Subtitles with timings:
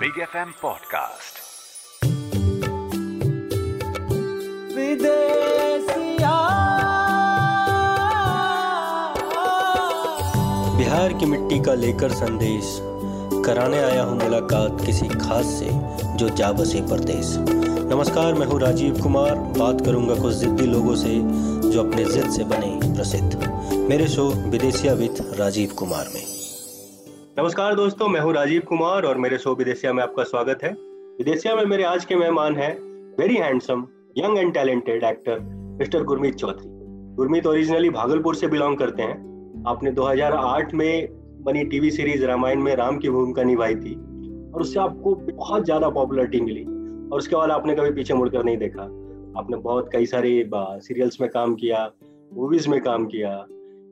[0.00, 1.38] Big F M podcast
[10.78, 12.78] Bihar की मिट्टी का लेकर संदेश।
[13.46, 15.68] कराने आया हूँ मुलाकात किसी खास से
[16.16, 17.36] जो जा बसे परदेश।
[17.92, 21.18] नमस्कार मैं हूँ राजीव कुमार। बात करूँगा कुछ जिद्दी लोगों से
[21.70, 23.30] जो अपने जिद से बने प्रसिद्ध।
[23.90, 26.39] मेरे show Bidesiya with Rajiv Kumar में।
[27.40, 30.70] नमस्कार दोस्तों, मैं हूँ राजीव कुमार और मेरे शो विदेशिया में आपका स्वागत है।
[31.18, 32.72] विदेशिया में मेरे आज के मेहमान हैं
[33.18, 33.84] very handsome
[34.18, 35.38] young and talented actor
[35.78, 36.68] mister Gurmeet Chaudhary.
[37.16, 41.08] Gurmeet originally Bhagalpur से बिलोंग करते हैं। आपने 2008 में
[41.44, 43.94] बनी टीवी सीरीज़ रामायण में राम की भूमिका निभाई थी
[44.54, 48.56] और उससे आपको बहुत ज़्यादा पॉपुलरिटी मिली और उसके बाद आपने कभी पीछे मुड़कर नहीं
[48.58, 48.82] देखा।
[49.40, 51.90] आपने बहुत कई सारे सीरियल्स में काम किया
[52.32, 53.36] मूवीज़ में काम किया,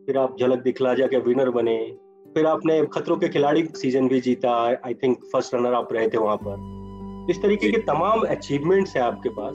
[0.06, 1.78] फिर आप झलक दिखला जा के विनर बने
[2.38, 4.50] फिर आपने खतरों के खिलाड़ी सीज़न भी जीता
[4.86, 9.02] आई थिंक फ़र्स्ट रनर आप रहे थे वहाँ पर। इस तरीके के तमाम अचीवमेंट्स हैं
[9.02, 9.54] आपके पास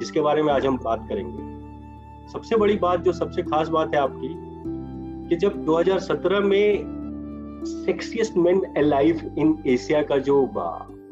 [0.00, 4.00] जिसके बारे में आज हम बात करेंगे। सबसे बड़ी बात जो सबसे खास बात है
[4.00, 4.28] आपकी
[5.28, 6.84] कि जब 2017 में
[7.66, 10.46] sexiest men alive in Asia का जो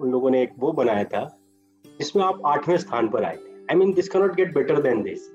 [0.00, 1.24] उन लोगों ने एक वो बनाया था
[1.98, 5.28] जिसमें आप आठवें स्थान पर आए। थे I mean this cannot get better than this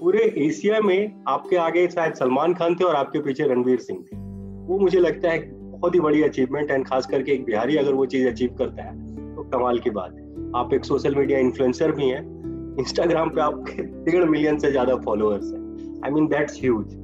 [0.00, 4.23] पूरे एशिया में आपके आगे शायद सलमान खान थे और आपके पीछे रणवीर सिंह थे।
[4.66, 8.06] वो मुझे लगता है बहुत ही बड़ी अचीवमेंट है खास करके एक बिहारी अगर वो
[8.06, 12.08] चीज़ अचीव करता है तो कमाल की बात। है आप एक सोशल मीडिया इन्फ्लुएंसर भी
[12.08, 12.22] हैं
[12.80, 16.94] इंस्टाग्राम पे आपके डेढ़ मिलियन से ज़्यादा फॉलोअर्स हैं। आई मीन दैट्स ह्यूज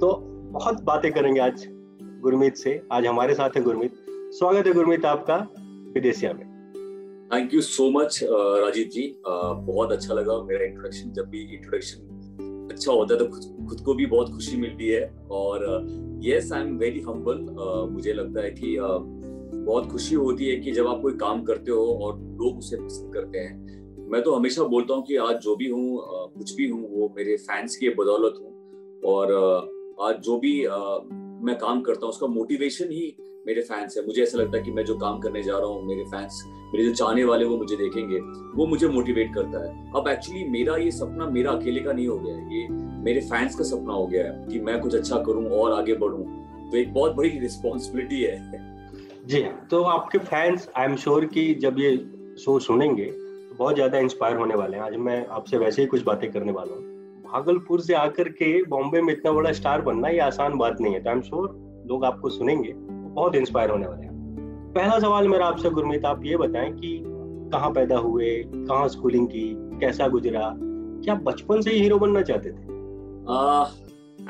[0.00, 0.16] तो
[0.52, 1.64] बहुत बातें करेंगे आज
[2.22, 5.36] गुरमीत से। आज हमारे साथ है गुरमीत। स्वागत है गुरमीत आपका
[5.94, 6.44] विदेशिया में।
[7.32, 9.08] Thank you so much Rajiv ji.
[9.20, 12.15] Uh, बहुत अच्छा लगा मेरा इंट्रोडक्शन जब भी इंट्रोडक्शन
[12.70, 15.64] अच्छा होता है तो खुद खुद को भी बहुत खुशी मिलती है। और
[16.24, 17.46] yes I am very humble
[17.92, 19.00] मुझे लगता है कि uh,
[19.66, 23.12] बहुत खुशी होती है कि जब आप कोई काम करते हो और लोग उसे पसंद
[23.14, 25.98] करते हैं। मैं तो हमेशा बोलता हूँ कि आज जो भी हूँ
[26.34, 28.52] कुछ भी हूँ वो मेरे फैंस की बदौलत हूँ।
[29.04, 29.32] और
[30.02, 30.54] आज जो भी
[31.42, 33.14] मैं काम करता हूँ, उसका मोटिवेशन ही
[33.46, 35.86] मेरे फैंस है। मुझे ऐसा लगता है कि मैं जो काम करने जा रहा हूँ,
[35.86, 38.18] मेरे फैंस मेरे जो चाहने वाले वो मुझे देखेंगे।
[38.54, 42.18] वो मुझे मोटिवेट करता है। अब एक्चुअली मेरा ये सपना मेरा अकेले का नहीं हो
[42.18, 42.68] गया है। ये
[43.04, 46.24] मेरे फैंस का सपना हो गया है कि मैं कुछ अच्छा करूँ और आगे बढ़ूं।
[46.70, 48.64] तो एक बहुत बड़ी रिस्पॉन्सिबिलिटी है।
[49.26, 51.96] जी हाँ तो आपके फैंस आई एम श्योर कि जब ये
[52.38, 56.02] शो सुनेंगे तो बहुत ज़्यादा इंस्पायर होने वाले हैं। आज मैं आपसे वैसे ही कुछ
[56.02, 56.95] बातें करने वाला हूँ।
[57.26, 61.02] भागलपुर से आकर के बॉम्बे में इतना बड़ा स्टार बनना ये आसान बात नहीं है
[61.02, 61.48] तो आई एम श्योर
[61.86, 64.14] लोग आपको सुनेंगे बहुत इंस्पायर होने वाले हैं।
[64.74, 66.98] पहला सवाल मेरा आपसे गुरमीत आप ये बताएँ कि
[67.52, 69.48] कहाँ पैदा हुए कहाँ स्कूलिंग की
[69.80, 70.52] कैसा गुजरा?
[71.04, 72.62] क्या बचपन से ही हीरो बनना चाहते थे?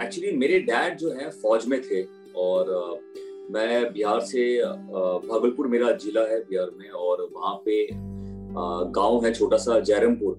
[0.05, 2.03] एक्चुअली uh, मेरे डैड जो है फौज में थे
[2.37, 4.63] और uh, मैं बिहार से
[5.29, 7.87] भागलपुर मेरा जिला है बिहार में और वहाँ पे
[8.93, 10.37] गाँव है छोटा सा जयरामपुर।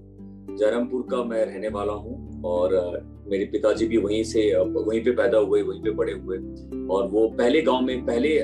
[0.59, 2.15] जयरामपुर का मैं रहने वाला हूँ।
[2.45, 6.37] और मेरे पिताजी भी वहीं से वहीं पे पैदा हुए वहीं पे बड़े हुए।
[6.87, 8.39] और वो पहले गाँव में पहले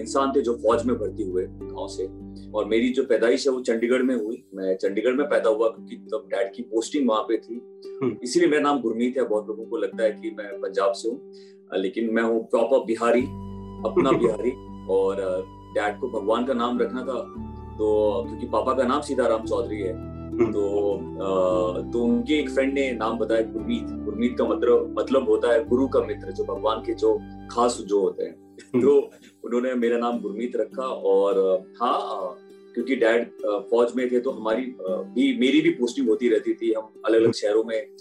[0.00, 2.08] इंसान थे जो फौज में भर्ती हुए गाँव से।
[2.50, 5.96] और मेरी जो पैदाइश है वो चंडीगढ़ में हुई। मैं चंडीगढ़ में पैदा हुआ क्योंकि
[5.96, 9.64] तब डैड की पोस्टिंग वहाँ पे थी। हम्म। इसीलिए मेरा नाम गुरमीत है। बहुत लोगों
[9.64, 11.32] को लगता है कि मैं पंजाब से हूँ।
[11.76, 13.22] लेकिन मैं हूँ प्रॉपर बिहारी
[13.90, 14.50] अपना बिहारी।
[14.90, 15.16] और
[15.74, 17.34] डैड को भगवान का नाम रखना था।
[17.78, 20.09] तो क्योंकि पापा का नाम सीताराम चौधरी है।
[20.40, 20.96] तो
[21.92, 25.88] तो उनके एक फ्रेंड ने नाम बताया गुरमीत गुरमीत का मतलब मतलब होता है गुरु
[25.88, 27.18] का मित्र जो भगवान के जो
[27.50, 29.10] खास जो होते हैं। तो
[29.44, 32.36] उन्होंने मेरा नाम गुरमीत रखा और हाँ
[32.74, 33.30] क्योंकि डैड
[33.70, 34.62] फौज में थे तो हमारी
[35.14, 37.96] भी मेरी भी पोस्टिंग होती रहती थी। हम अलग अलग शहरों में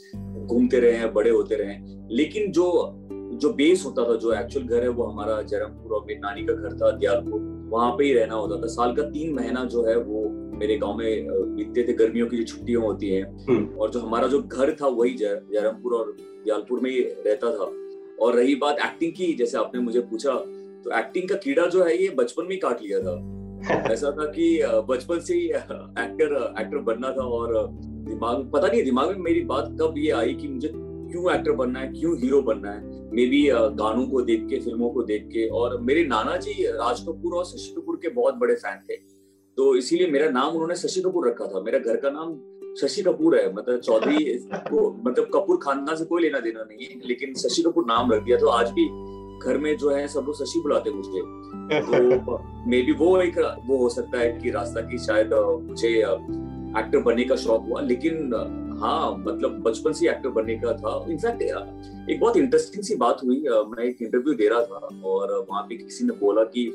[0.48, 1.76] घूमते रहे हैं बड़े होते रहे
[2.16, 2.96] लेकिन जो
[3.42, 6.54] जो बेस होता था जो एक्चुअल घर है वो हमारा जयरामपुर और मेरी नानी का
[6.54, 9.98] घर था दियालपुर। वहाँ पे ही रहना होता था। साल का तीन महीना जो है
[9.98, 14.00] वो मेरे गाँव में बीतते थे गर्मियों की जो छुट्टियाँ होती हैं। हम्म। और जो
[14.00, 17.72] हमारा जो घर था वही जयरामपुर और दियालपुर में ही रहता था।
[18.22, 20.34] और रही बात एक्टिंग की जैसे आपने मुझे पूछा
[20.84, 23.16] तो एक्टिंग का कीड़ा जो है ये बचपन में ही काट लिया था।
[23.92, 27.68] ऐसा था कि बचपन से ही एक्टर एक्टर बनना था और
[28.10, 31.80] दिमाग पता नहीं दिमाग में मेरी बात कब ये आई कि मुझे क्यों एक्टर बनना
[31.80, 32.82] है क्यों हीरो बनना है।
[33.12, 37.00] मे बी गानों को देख के फ़िल्मों को देख के और मेरे नाना जी राज
[37.00, 38.98] कपूर और शशि कपूर के बहुत बड़े फ़ैन थे।
[39.60, 42.36] तो इसीलिए मेरा नाम उन्होंने शशि कपूर रखा था। मेरा घर का नाम
[42.82, 44.24] शशि कपूर है मतलब चौधरी
[44.54, 48.24] को मतलब कपूर खानदान से कोई लेना देना नहीं है लेकिन शशि कपूर नाम रख
[48.24, 48.86] दिया। तो आज भी
[49.40, 51.22] घर में जो है सब लोग शशि बुलाते मुझे।
[51.82, 55.90] तो मे बी वो एक वो हो सकता है कि रास्ता की शायद मुझे
[56.80, 58.34] एक्टर बनने का शौक हुआ लेकिन
[58.80, 61.42] हाँ मतलब बचपन से एक्टर बनने का था। इनफैक्ट
[62.12, 65.76] एक बहुत इंटरेस्टिंग सी बात हुई मैं एक इंटरव्यू दे रहा था और वहाँ पे
[65.76, 66.72] किसी ने बोला कि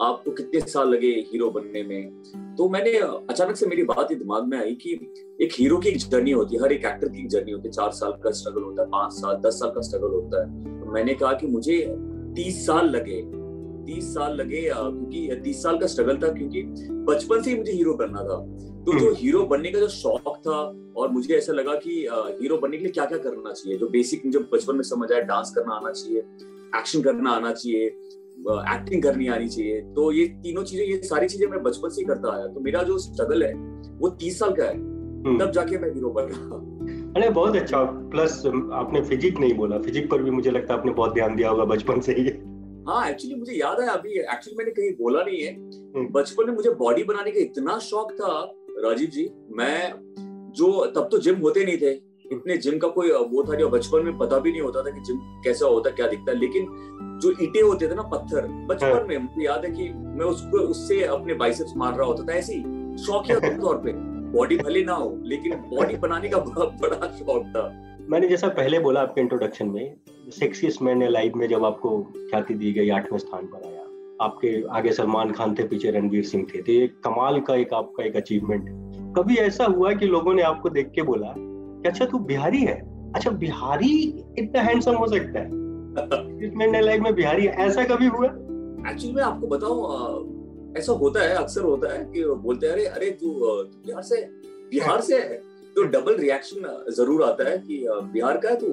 [0.00, 2.10] आपको कितने साल लगे हीरो बनने में?
[2.58, 2.92] तो मैंने
[3.30, 4.92] अचानक से मेरी बात ही दिमाग में आई कि
[5.42, 7.72] एक हीरो की एक जर्नी होती है हर एक एक्टर की एक जर्नी होती है।
[7.72, 10.92] चार साल का स्ट्रगल होता है पाँच साल दस साल का स्ट्रगल होता है। तो
[10.92, 11.96] मैंने कहा कि मुझे
[12.36, 13.22] तीस साल लगे
[13.86, 17.94] तीस साल लगे क्योंकि तीस साल का स्ट्रगल था क्योंकि बचपन से ही मुझे हीरो
[17.94, 18.36] बनना था।
[18.84, 20.58] तो जो हीरो हम्म। बनने का जो शौक था
[21.00, 23.78] और मुझे ऐसा लगा कि हीरो बनने के लिए क्या क्या करना चाहिए?
[23.78, 26.18] जो बेसिक मुझे बचपन में समझ आया डांस करना आना चाहिए
[26.76, 27.88] एक्शन करना आना चाहिए
[28.40, 32.06] एक्टिंग करनी आनी चाहिए। तो ये तीनों चीज़ें ये सारी चीज़ें मैं बचपन से ही
[32.06, 33.52] करता आया। तो मेरा जो स्ट्रगल है
[33.98, 36.66] वो तीस साल का है। हम्म। तब जाके मैं हीरो बन रहा
[37.16, 38.42] अरे बहुत अच्छा। प्लस
[38.72, 41.64] आपने फिजिक नहीं बोला। फिजिक पर भी मुझे लगता है आपने बहुत ध्यान दिया होगा
[41.64, 42.28] बचपन से ही।
[42.88, 46.54] हाँ एक्चुअली मुझे याद है अभी। एक्चुअली मैंने कहीं बोला नहीं है। हम्म। बचपन में
[46.54, 48.54] मुझे बॉडी बनाने का इतना शौक था
[48.84, 49.92] राजीव जी। मैं
[50.56, 54.04] जो तब तो जिम होते नहीं थे। इतने जिम का कोई वो था जो बचपन
[54.04, 56.66] में पता भी नहीं होता था कि जिम कैसा होता क्या दिखता। है लेकिन
[57.22, 60.58] जो ईटे होते थे ना पत्थर बचपन हाँ। में मुझे याद है कि मैं उसको
[60.58, 62.62] उससे अपने बाइसेप्स मार रहा होता था। ऐसे ही
[62.98, 63.92] शौकिया तौर पे।
[64.32, 68.78] बॉडी भले ना हो लेकिन बॉडी बनाने का बहुत बड़ा शौक था। मैंने जैसा पहले
[68.78, 69.96] बोला आपके इंट्रोडक्शन में
[70.30, 73.84] सेक्सियस्ट मैन लाइफ में जब आपको ख्याति दी गई आठवें स्थान पर आया।
[74.24, 78.04] आपके आगे सलमान खान थे पीछे रणवीर सिंह थे। तो ये कमाल का एक आपका
[78.04, 81.34] एक अचीवमेंट है कभी ऐसा हुआ कि लोगों ने आपको देख के बोला
[81.82, 83.12] कि अच्छा तू बिहारी है?
[83.12, 85.48] अच्छा बिहारी इतना हैंडसम हो सकता है।
[86.56, 88.26] मैन लाइफ में बिहारी है। ऐसा कभी हुआ?
[88.90, 90.38] एक्चुअली मैं आपको बताऊँ
[90.78, 93.30] ऐसा होता है अक्सर होता है कि बोलते हैं अरे अरे तू
[93.86, 94.22] बिहार से
[94.70, 95.42] बिहार से है।
[95.76, 98.66] तो डबल रिएक्शन ज़रूर आता है कि बिहार का है तू।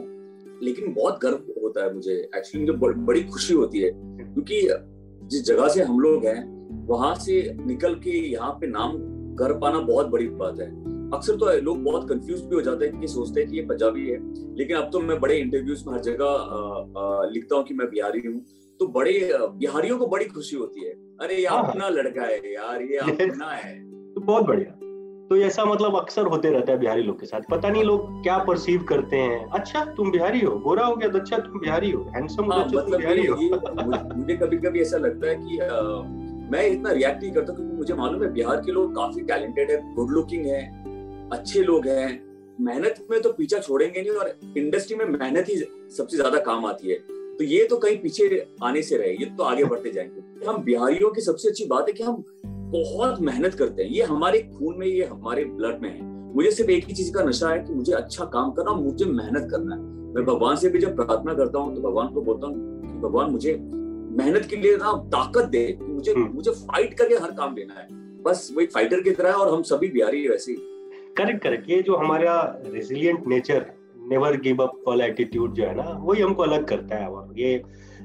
[0.66, 4.70] लेकिन बहुत गर्व होता है मुझे। एक्चुअली मुझे बड़ी खुशी होती है। क्योंकि
[5.24, 6.56] जिस जगह से हम लोग हैं
[6.88, 8.92] वहाँ से निकल के यहाँ पे नाम
[9.36, 13.00] कर पाना बहुत बड़ी बात है। अक्सर तो लोग बहुत कंफ्यूज भी हो जाते हैं
[13.00, 14.18] कि सोचते हैं कि ये पंजाबी है।
[14.56, 18.42] लेकिन अब तो मैं बड़े इंटरव्यूज़ में हर जगह लिखता हूँ कि मैं बिहारी हूँ।
[18.80, 20.92] तो बड़े बिहारियों को बड़ी खुशी होती है।
[21.22, 23.76] अरे ये हाँ, हाँ। अपना लड़का है यार ये अपना है।
[24.14, 24.72] तो बहुत बढ़िया।
[25.30, 28.38] तो ऐसा मतलब अक्सर होते रहता है बिहारी लोग के साथ। पता नहीं लोग क्या
[28.38, 32.02] परसीव करते हैं। अच्छा तुम बिहारी हो गोरा हो गया तो अच्छा तुम बिहारी हो
[32.16, 33.36] हैंडसम हाँ, अच्छा मतलब बिहारी हो।
[34.16, 35.82] मुझे कभी कभी ऐसा लगता है कि आ,
[36.52, 39.96] मैं इतना रिएक्ट नहीं करता क्योंकि मुझे मालूम है बिहार के लोग काफ़ी टैलेंटेड है
[39.96, 40.86] गुड लुकिंग है।
[41.34, 42.24] अच्छे लोग हैं।
[42.62, 45.56] मेहनत में तो पीछा छोड़ेंगे नहीं और इंडस्ट्री में मेहनत ही
[45.98, 46.96] सबसे ज़्यादा काम आती है।
[47.38, 51.10] तो ये तो कहीं पीछे आने से रहे ये तो आगे बढ़ते जाएँगे। हम बिहारियों
[51.10, 54.88] की सबसे अच्छी बात है कि हम बहुत मेहनत करते हैं। ये हमारे खून में
[54.88, 57.94] ये हमारे ब्लड में है। मुझे सिर्फ़ एक ही चीज़ का नशा है कि मुझे
[57.94, 61.76] अच्छा काम करना मुझे मेहनत करना है। मैं भगवान से भी जब प्रार्थना करता हूँ
[61.76, 63.58] तो भगवान को बोलता हूँ कि भगवान मुझे
[64.18, 67.88] मेहनत के लिए ना ताकत दे मुझे हम्म। मुझे फाइट करके हर काम लेना है।
[68.24, 70.58] बस वो एक फाइटर की तरह है और हम सभी बिहारी वैसे ही।
[71.18, 73.66] Correct correct. ये जो हमारा resilient nature
[74.10, 77.64] never give up वाला एटीट्यूड जो है ना वही हमको अलग करता है और ये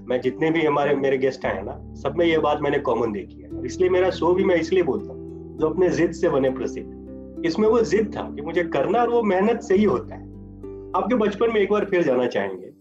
[0.09, 3.12] मैं जितने भी हमारे मेरे गेस्ट आए हैं ना सब में ये बात मैंने कॉमन
[3.12, 6.51] देखी है। इसलिए मेरा शो भी मैं इसलिए बोलता हूँ जो अपने जिद से बने
[6.51, 10.23] प्रसिद्ध। इसमें वो जिद था कि मुझे करना और वो मेहनत से ही होता है।
[10.97, 12.73] आपके बचपन में एक बार फिर जाना चाहेंगे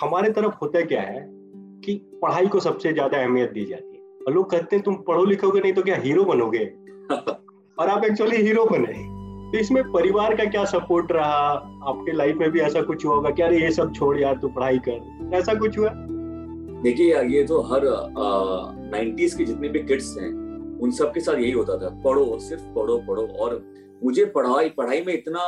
[0.00, 1.26] हमारे तरफ़ होता क्या है
[1.84, 5.24] कि पढ़ाई को सबसे ज़्यादा अहमियत दी जाती है। और लोग कहते हैं तुम पढ़ो
[5.24, 6.64] लिखोगे नहीं तो क्या हीरो बनोगे?
[7.78, 9.13] और आप एक्चुअली हीरो बने।
[9.54, 11.50] तो इसमें परिवार का क्या सपोर्ट रहा?
[11.88, 14.48] आपके लाइफ में भी ऐसा कुछ हुआ होगा क्या अरे ये सब छोड़ यार तू
[14.48, 15.90] पढ़ाई कर। ऐसा कुछ हुआ?
[16.82, 17.82] देखिए ये तो हर
[18.92, 20.30] नाइन्टीज के जितने भी किड्स हैं
[20.80, 23.64] उन सब के साथ यही होता था। पढ़ो सिर्फ़ पढ़ो पढ़ो। और
[24.04, 25.46] मुझे पढ़ाई पढ़ाई में इतना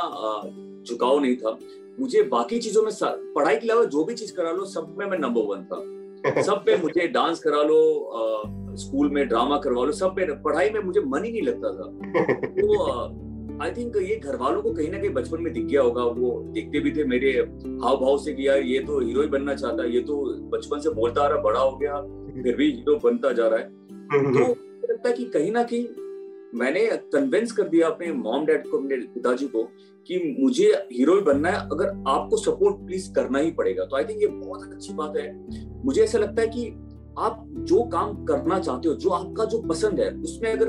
[0.89, 1.57] झुकाव नहीं था।
[1.99, 2.91] मुझे बाकी चीज़ों में
[3.35, 6.65] पढ़ाई के अलावा जो भी चीज़ करा लो सब में मैं नंबर वन था। सब
[6.65, 8.43] पे मुझे डांस करा लो आ,
[8.75, 11.91] स्कूल में ड्रामा करवा लो सब पे पढ़ाई में मुझे मन ही नहीं लगता था।
[12.61, 13.27] तो
[13.61, 16.31] आई थिंक ये घर वालों को कहीं ना कहीं बचपन में दिख गया होगा। वो
[16.53, 17.31] देखते भी थे मेरे
[17.83, 20.79] हाव भाव से कि यार ये तो हीरो ही बनना चाहता है। ये तो बचपन
[20.79, 22.01] से बोलता आ रहा बड़ा हो गया
[22.43, 23.65] फिर भी हीरो बनता जा रहा है।
[24.33, 24.49] तो
[24.83, 25.87] लगता है कि कहीं ना कहीं
[26.55, 29.63] मैंने कन्विंस कर दिया अपने मॉम डैड को अपने पिताजी को
[30.09, 34.21] कि मुझे हीरो बनना है अगर आपको सपोर्ट प्लीज़ करना ही पड़ेगा। तो आई थिंक
[34.21, 35.31] ये बहुत अच्छी बात है।
[35.85, 36.67] मुझे ऐसा लगता है कि
[37.19, 40.67] आप जो काम करना चाहते हो जो आपका जो पसंद है उसमें अगर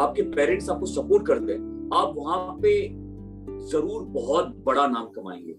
[0.00, 2.88] आपके पेरेंट्स आपको सपोर्ट करते दे आप वहाँ पे
[3.68, 5.54] ज़रूर बहुत बड़ा नाम कमाएँगे।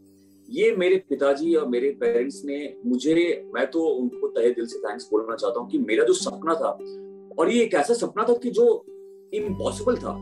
[0.49, 3.13] ये मेरे पिताजी और मेरे पेरेंट्स ने मुझे,
[3.55, 6.69] मैं तो उनको तहे दिल से थैंक्स बोलना चाहता हूँ कि मेरा जो सपना था,
[7.39, 8.85] और ये एक ऐसा सपना था कि जो
[9.33, 10.15] इम्पॉसिबल था।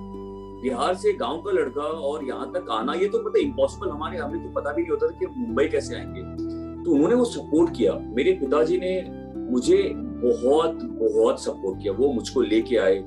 [0.64, 4.44] बिहार से गाँव का लड़का और यहाँ तक आना, ये तो मतलब इम्पॉसिबल हमारे हमें
[4.44, 6.22] तो पता भी नहीं होता था कि मुंबई कैसे आएँगे।
[6.84, 9.04] तो उन्होंने वो सपोर्ट किया। मेरे पिताजी ने
[9.52, 13.00] मुझे बहुत बहुत सपोर्ट किया। वो मुझको लेके आए।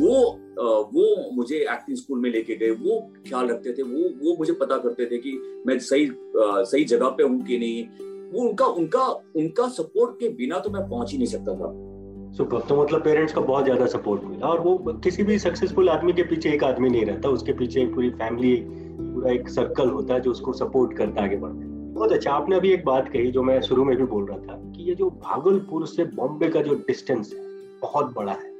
[0.00, 4.52] वो वो मुझे एक्टिंग स्कूल में लेके गए, वो ख्याल रखते थे, वो वो मुझे
[4.54, 9.06] पता करते थे कि मैं सही सही जगह पे हूँ कि नहीं। वो उनका उनका
[9.36, 11.72] उनका सपोर्ट के बिना तो मैं पहुँच ही नहीं सकता था।
[12.36, 16.12] सुपर तो मतलब पेरेंट्स का बहुत ज़्यादा सपोर्ट मिला और वो किसी भी सक्सेसफुल आदमी
[16.12, 20.20] के पीछे एक आदमी नहीं रहता, उसके पीछे पूरी फैमिली पूरा एक सर्कल होता है
[20.20, 23.42] जो उसको सपोर्ट करता है आगे बढ़ने बहुत अच्छा आपने अभी एक बात कही जो
[23.42, 26.74] मैं शुरू में भी बोल रहा था कि ये जो भागलपुर से बॉम्बे का जो
[26.86, 27.40] डिस्टेंस है,
[27.82, 28.51] बहुत बड़ा है।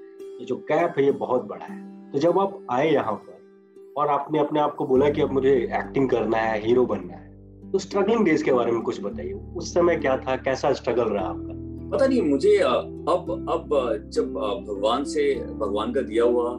[0.43, 4.09] ये जो गैप है ये बहुत बड़ा है। तो जब आप आए यहाँ पर और
[4.09, 7.31] आपने अपने आप को बोला कि अब मुझे एक्टिंग करना है हीरो बनना है
[7.73, 10.37] तो स्ट्रगलिंग डेज़ के बारे में कुछ बताइए। उस समय क्या था?
[10.37, 11.53] कैसा स्ट्रगल रहा आपका?
[11.91, 13.69] पता नहीं, मुझे अब अब
[14.09, 14.33] जब
[14.69, 16.53] भगवान से, भगवान का दिया हुआ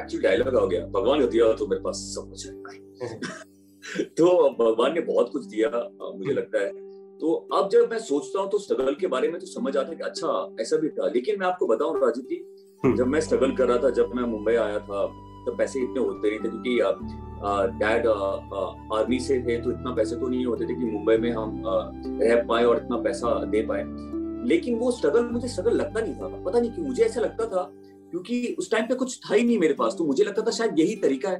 [0.00, 2.62] एक्चुअली डायलॉग आ गया, भगवान का दिया हुआ तो मेरे पास सब कुछ है।
[4.04, 5.68] तो भगवान ने बहुत कुछ दिया
[6.18, 6.72] मुझे लगता है।
[7.18, 9.96] तो अब जब मैं सोचता हूँ तो स्ट्रगल के बारे में तो समझ आता है
[9.96, 12.36] कि अच्छा ऐसा भी था। लेकिन मैं आपको बताऊँ राजीव जी।
[12.82, 15.06] जब मैं स्ट्रगल कर रहा था, जब मैं मुंबई आया था
[15.46, 20.28] तो पैसे इतने होते नहीं थे क्योंकि डैड आर्मी से थे तो इतना पैसे तो
[20.28, 21.62] नहीं होते थे कि मुंबई में हम
[22.22, 23.84] रह पाए और इतना पैसा दे पाए।
[24.48, 27.62] लेकिन वो स्ट्रगल मुझे स्ट्रगल लगता नहीं था। पता नहीं क्यों, मुझे ऐसा लगता था
[28.10, 30.78] क्योंकि उस टाइम पे कुछ था ही नहीं मेरे पास। तो मुझे लगता था शायद
[30.78, 31.36] यही तरीका है।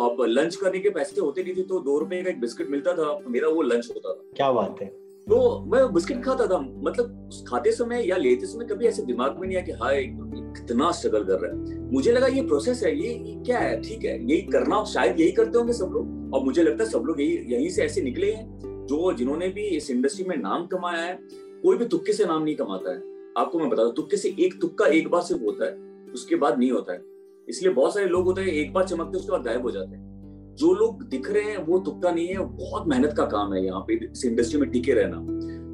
[0.00, 2.92] अब लंच करने के पैसे होते नहीं थे तो दो रुपए का एक बिस्किट मिलता
[2.92, 7.30] था। मेरा वो लंच होता था। क्या बात है। तो मैं बिस्किट खाता था। मतलब
[7.48, 11.24] खाते समय या लेते समय कभी ऐसे दिमाग में नहीं आया कि हाय कितना स्ट्रगल
[11.24, 11.80] कर रहा है?
[11.92, 13.80] मुझे लगा ये प्रोसेस है ये, ये क्या है?
[13.82, 17.02] ठीक है यही करना शायद यही करते होंगे सब लोग। और मुझे लगता है सब
[17.06, 21.02] लोग यही यहीं से ऐसे निकले हैं जो जिन्होंने भी इस इंडस्ट्री में नाम कमाया
[21.02, 23.02] है कोई भी तुक्के से नाम नहीं कमाता है।
[23.38, 25.76] आपको मैं बता दू तुक्के से एक तुक्का एक बार सिर्फ़ होता है
[26.14, 27.02] उसके बाद नहीं होता है।
[27.48, 30.13] इसलिए बहुत सारे लोग होते हैं एक बार चमकते उसके बाद गायब हो जाते हैं।
[30.54, 33.80] जो लोग दिख रहे हैं वो तुक्का नहीं है बहुत मेहनत का काम है यहाँ
[33.80, 35.16] पे इस इंडस्ट्री में टिके रहना।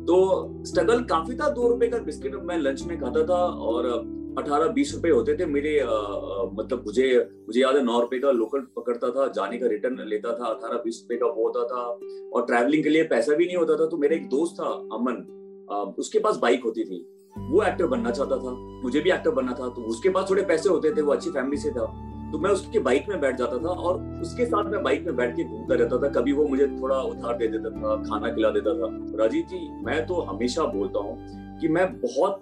[0.06, 3.86] तो स्ट्रगल काफ़ी था दो रुपए का बिस्किट मैं लंच में खाता था और
[4.38, 5.74] अठारह बीस रुपए होते थे मेरे
[6.54, 7.06] मतलब मुझे
[7.46, 10.82] मुझे याद है नौ रुपए का लोकल पकड़ता था जाने का रिटर्न लेता था अठारह
[10.84, 11.82] बीस रुपए का वो होता था
[12.34, 15.16] और ट्रैवलिंग के लिए पैसा भी नहीं होता था तो मेरा एक दोस्त था अमन
[15.72, 17.06] आ, उसके पास बाइक होती थी।
[17.50, 18.50] वो एक्टर बनना चाहता था
[18.84, 21.56] मुझे भी एक्टर बनना था तो उसके पास थोड़े पैसे होते थे वो अच्छी फैमिली
[21.56, 21.84] से था।
[22.32, 25.36] तो मैं उसकी बाइक में बैठ जाता था और उसके साथ मैं बाइक में बैठ
[25.36, 28.74] के घूमता रहता था। कभी वो मुझे थोड़ा उधार दे देता था, खाना खिला देता
[28.74, 31.18] था। राजीव जी, मैं तो हमेशा बोलता हूँ
[31.60, 32.40] कि मैं बहुत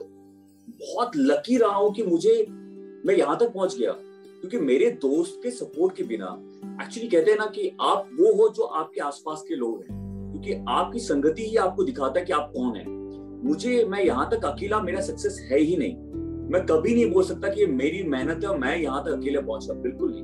[0.68, 2.46] बहुत लकी रहा हूँ कि मुझे,
[3.06, 3.92] मैं यहाँ तक पहुँच गया।
[4.40, 6.42] क्योंकि मेरे दोस्त के सपोर्ट के बिना
[6.84, 9.98] एक्चुअली कहते हैं ना कि आप वो हो जो आपके आसपास के लोग हैं।
[10.32, 12.84] क्योंकि आपकी संगति ही आपको दिखाता है कि आप कौन है।
[13.44, 15.94] मुझे, मैं यहाँ तक अकेला मेरा सक्सेस है ही नहीं।
[16.48, 19.74] मैं कभी नहीं बोल सकता कि मेरी मेहनत है और मैं यहाँ तक अकेले पहुँचा
[19.74, 20.22] बिल्कुल नहीं।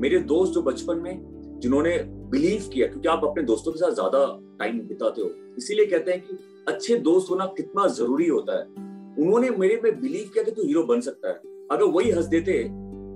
[0.00, 1.20] मेरे दोस्त जो बचपन में,
[1.60, 1.96] जिन्होंने
[2.30, 4.26] बिलीव किया, क्योंकि आप अपने दोस्तों के साथ ज़्यादा
[4.58, 6.38] टाइम बिताते हो, इसीलिए कहते हैं कि
[6.68, 8.64] अच्छे दोस्त होना कितना ज़रूरी होता है।
[9.24, 11.34] उन्होंने मेरे में बिलीव किया कि तू हीरो बन सकता है।
[11.70, 12.52] अगर वही हंस देते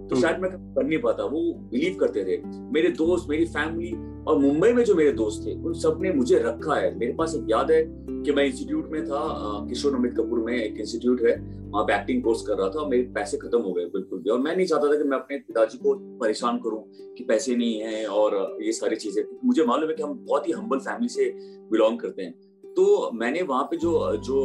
[0.09, 2.37] तो हम्म। शायद मैं कर नहीं पाता वो बिलीव करते थे।
[2.73, 3.93] मेरे दोस्त मेरी फैमिली
[4.25, 7.47] और मुंबई में जो मेरे दोस्त थे उन सबने मुझे रखा है। मेरे पास एक
[7.51, 7.83] याद है
[8.25, 9.21] कि मैं इंस्टीट्यूट में था
[9.69, 11.37] किशोर अमित कपूर में एक इंस्टीट्यूट है
[11.69, 14.39] वहाँ पे एक्टिंग कोर्स कर रहा था मेरे पैसे खत्म हो गए बिल्कुल भी। और
[14.41, 16.83] मैं नहीं चाहता था कि मैं अपने पिताजी को परेशान करूँ
[17.15, 20.53] कि पैसे नहीं है और ये सारी चीज़ें। मुझे मालूम है कि हम बहुत ही
[20.53, 21.31] हम्बल फैमिली से
[21.71, 22.35] बिलोंग करते हैं।
[22.77, 24.41] तो मैंने वहाँ पे जो जो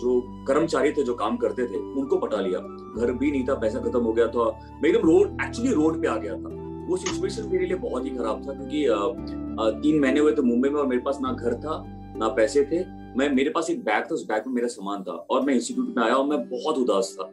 [0.00, 2.58] जो कर्मचारी थे, जो काम करते थे, उनको पटा लिया।
[2.96, 4.44] घर भी नहीं था, पैसा खत्म हो गया था।
[4.82, 8.10] मैं एकदम रोड एक्चुअली रोड पे आ गया था। वो सिचुएशन मेरे लिए बहुत ही
[8.10, 11.82] खराब था, क्योंकि तीन महीने हुए थे मुंबई में और मेरे पास ना घर था,
[12.16, 12.84] ना पैसे थे।
[13.18, 15.94] मैं, मेरे पास एक बैग था, उस बैग में मेरा सामान था और मैं इंस्टीट्यूट
[15.96, 17.30] में आया और मैं बहुत उदास था।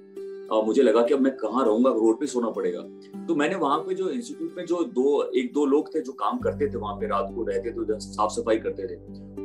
[0.51, 1.89] और मुझे लगा कि अब मैं कहाँ रहूँगा?
[1.89, 2.81] रोड पे सोना पड़ेगा।
[3.25, 6.39] तो मैंने वहाँ पे जो इंस्टीट्यूट में जो दो, एक दो लोग थे जो काम
[6.39, 8.95] करते थे वहाँ पे, रात को रहते थे साफ़ सफ़ाई करते थे,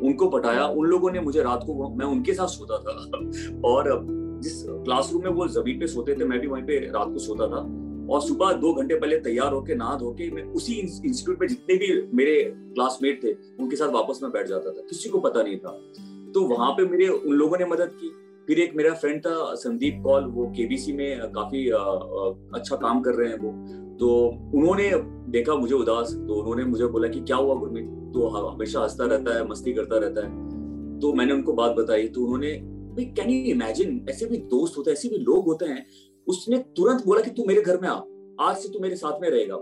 [0.06, 2.90] उनको पटाया। उन लोगों ने मुझे रात को मैं उनके साथ सोता था।
[3.64, 4.06] और
[4.42, 7.46] जिस क्लासरूम में वो ज़मीन पे सोते थे, मैं भी वहीं पे रात को सोता
[7.46, 11.48] था। और सुबह दो घंटे पहले तैयार होके, नहा धो के मैं उसी इंस्टीट्यूट में
[11.48, 15.42] जितने भी मेरे क्लासमेट थे, उनके साथ वापस में बैठ जाता था। किसी को पता
[15.42, 15.80] नहीं था।
[16.34, 20.00] तो वहाँ पे मेरे, उन लोगों ने मदद की। फिर एक मेरा फ्रेंड था संदीप
[20.04, 21.68] कौल वो केबीसी में काफ़ी
[22.58, 23.50] अच्छा काम कर रहे हैं वो।
[23.96, 24.08] तो
[24.54, 24.90] उन्होंने
[25.30, 27.84] देखा मुझे उदास तो उन्होंने मुझे बोला कि क्या हुआ गुरमीत?
[28.14, 32.22] तो हमेशा हंसता रहता है मस्ती करता रहता है। तो मैंने उनको बात बताई तो
[32.22, 32.52] उन्होंने
[33.14, 35.86] कैन यू इमेजिन ऐसे भी दोस्त होते हैं ऐसे भी लोग होते हैं
[36.26, 38.00] उसने तुरंत बोला कि तू मेरे घर में आ
[38.40, 39.56] आज से तू मेरे साथ में रहेगा।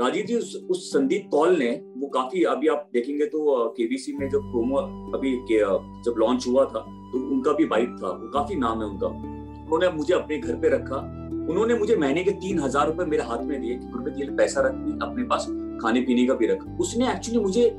[0.00, 4.28] राजीव जी उस, उस संदीप कौल ने वो काफ़ी अभी आप देखेंगे तो केबीसी में
[4.30, 4.76] जब प्रोमो
[5.16, 5.36] अभी
[6.02, 9.88] जब लॉन्च हुआ था तो उनका भी बाइक था, वो काफ़ी नाम है उनका। उन्होंने
[9.96, 10.96] मुझे अपने घर पे रखा।
[11.50, 14.60] उन्होंने मुझे महीने के तीन हज़ार रुपए मेरे हाथ में दिए कि गुरबत ये पैसा
[14.60, 15.46] रख अपने पास
[15.82, 17.70] खाने पीने का भी रख। उसने एक्चुअली मुझे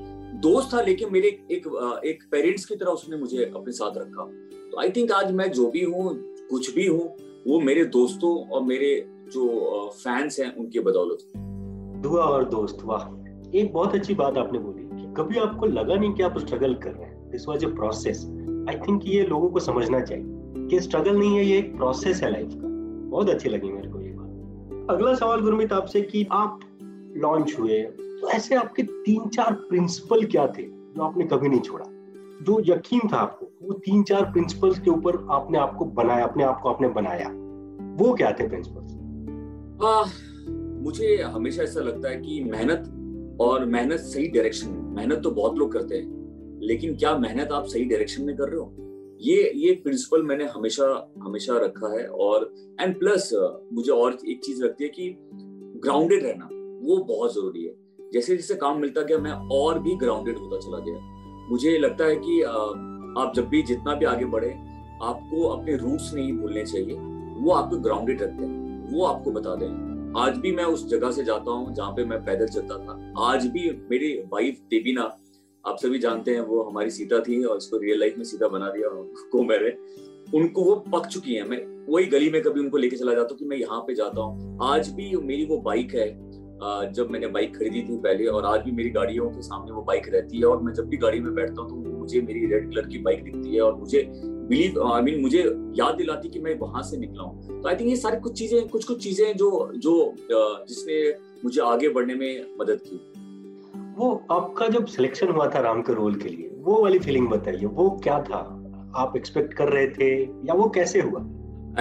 [0.41, 1.67] दोस्त था, लेकिन मेरे एक
[2.05, 4.23] एक पेरेंट्स की तरह उसने मुझे अपने साथ रखा।
[4.71, 6.13] तो आई थिंक आज मैं जो भी हूँ,
[6.49, 7.07] कुछ भी हूँ,
[7.47, 8.89] वो मेरे दोस्तों और मेरे
[9.33, 11.19] जो फैंस हैं, उनके बदौलत।
[12.03, 16.13] दुआ और दोस्त, वाह। एक बहुत अच्छी बात आपने बोली कि कभी आपको लगा नहीं
[16.13, 18.25] कि आप स्ट्रगल कर रहे हैं। This was a process
[18.69, 20.25] I think ये लोगों को समझना चाहिए
[20.71, 22.67] ये स्ट्रगल नहीं है, ये एक प्रोसेस है लाइफ का।
[23.09, 26.59] बहुत अच्छी लगी मेरे को ये बात। अगला सवाल गुरमीत आपसे कि आप
[27.17, 31.85] लॉन्च हुए तो ऐसे आपके तीन चार प्रिंसिपल क्या थे जो आपने कभी नहीं छोड़ा?
[32.41, 36.59] जो यकीन था आपको, वो तीन चार प्रिंसिपल्स के ऊपर आपने आपको बनाया, अपने आप
[36.61, 37.29] को आपने बनाया,
[37.97, 38.95] वो क्या थे प्रिंसिपल्स
[40.83, 45.57] मुझे हमेशा ऐसा लगता है कि मेहनत और मेहनत सही डायरेक्शन में मेहनत तो बहुत
[45.57, 46.16] लोग करते हैं।
[46.67, 48.73] लेकिन क्या मेहनत आप सही डायरेक्शन में कर रहे हो?
[49.21, 50.85] ये ये प्रिंसिपल मैंने हमेशा
[51.17, 53.29] हमेशा रखा है और एंड प्लस
[53.73, 55.15] मुझे और एक चीज़ लगती है कि
[55.83, 56.49] ग्राउंडेड रहना,
[56.83, 57.73] वो बहुत ज़रूरी है।
[58.13, 62.15] जैसे जैसे काम मिलता गया, मैं और भी ग्राउंडेड होता चला गया। मुझे लगता है
[62.15, 64.49] कि आप जब भी जितना भी आगे बढ़े,
[65.03, 66.95] आपको अपने रूट्स नहीं भूलने चाहिए।
[67.37, 69.67] वो आपको ग्राउंडेड रखते हैं, वो आपको बता दें।
[70.17, 73.45] आज भी मैं उस जगह से जाता हूँ जहाँ पे मैं पैदल चलता था। आज
[73.47, 75.03] भी मेरी वाइफ देवीना
[75.65, 78.69] आप सभी जानते हैं, वो हमारी सीता थी और इसको रियल लाइफ में सीता बना
[78.69, 78.89] दिया
[79.31, 79.77] को मेरे
[80.27, 83.37] उनको वो पक चुकी है। मैं वही गली में कभी उनको लेके चला जाता हूँ
[83.39, 86.07] कि मैं यहाँ पे जाता हूँ। आज भी मेरी वो बाइक है
[86.93, 90.07] जब मैंने बाइक खरीदी थी पहले और आज भी मेरी गाड़ियों के सामने वो बाइक
[90.09, 92.87] रहती है और मैं जब भी गाड़ी में बैठता हूँ तो मुझे मेरी रेड कलर
[92.87, 95.43] की बाइक दिखती है और मुझे बिलीव आई मीन मुझे
[95.77, 98.67] याद दिलाती कि मैं वहाँ से निकला हूँ। तो आई थिंक ये सारी कुछ चीज़ें
[98.67, 100.13] कुछ कुछ चीज़ें जो जो
[100.69, 100.99] जिसने
[101.43, 102.99] मुझे आगे बढ़ने में मदद की।
[103.97, 107.65] वो आपका जब सिलेक्शन हुआ था राम के रोल के लिए, वो वाली फीलिंग बताइए,
[107.65, 108.39] वो क्या था?
[108.95, 111.21] आप एक्सपेक्ट कर रहे थे या वो कैसे हुआ?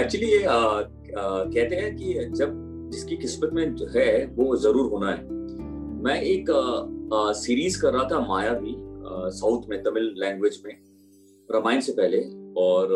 [0.00, 5.23] एक्चुअली ये कहते हैं कि जब जिसकी किस्मत में जो है, वो ज़रूर होना है।
[6.04, 6.46] मैं एक
[7.37, 8.75] सीरीज़ कर रहा था माया भी
[9.32, 10.75] साउथ में तमिल लैंग्वेज में,
[11.49, 12.18] रामायण से पहले।
[12.61, 12.88] और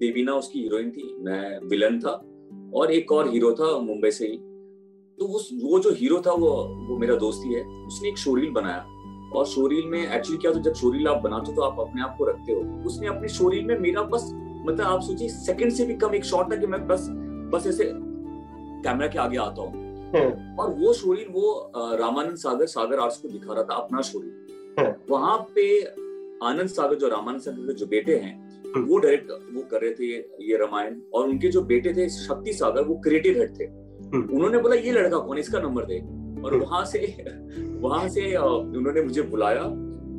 [0.00, 2.12] देवीना उसकी हीरोइन थी, मैं विलन था।
[2.74, 4.38] और एक और हीरो था, मुंबई से ही
[5.20, 6.50] तो वो वो जो हीरो था वो
[6.88, 8.86] वो मेरा दोस्त ही है। उसने एक शोरील बनाया।
[9.30, 12.14] और शोरील में एक्चुअली क्या तो जब शोरील आप बनाते हो तो आप अपने आप
[12.18, 15.94] को रखते हो। उसने अपने शोरील में मेरा बस मतलब आप सोचिए सेकंड से भी
[15.94, 17.06] कम एक शॉट था कि मैं बस
[17.52, 17.84] बस ऐसे
[18.84, 23.28] कैमरा के आगे आता हूँ। हाँ। और वो स्टोरी वो रामानंद सागर सागर आर्ट्स को
[23.28, 24.28] दिखा रहा था अपना स्टोरी
[24.78, 25.80] हाँ। वहाँ पे
[26.46, 28.32] आनंद सागर जो रामानंद सागर के जो बेटे हैं
[28.66, 30.06] हाँ। वो डायरेक्ट वो कर रहे थे
[30.48, 33.66] ये रामायण। और उनके जो बेटे थे शक्ति सागर वो क्रिएटिव हेड थे।
[34.14, 35.98] उन्होंने बोला ये लड़का कौन इसका नंबर दे।
[36.38, 36.98] और वहाँ से
[37.80, 39.62] वहाँ से उन्होंने मुझे बुलाया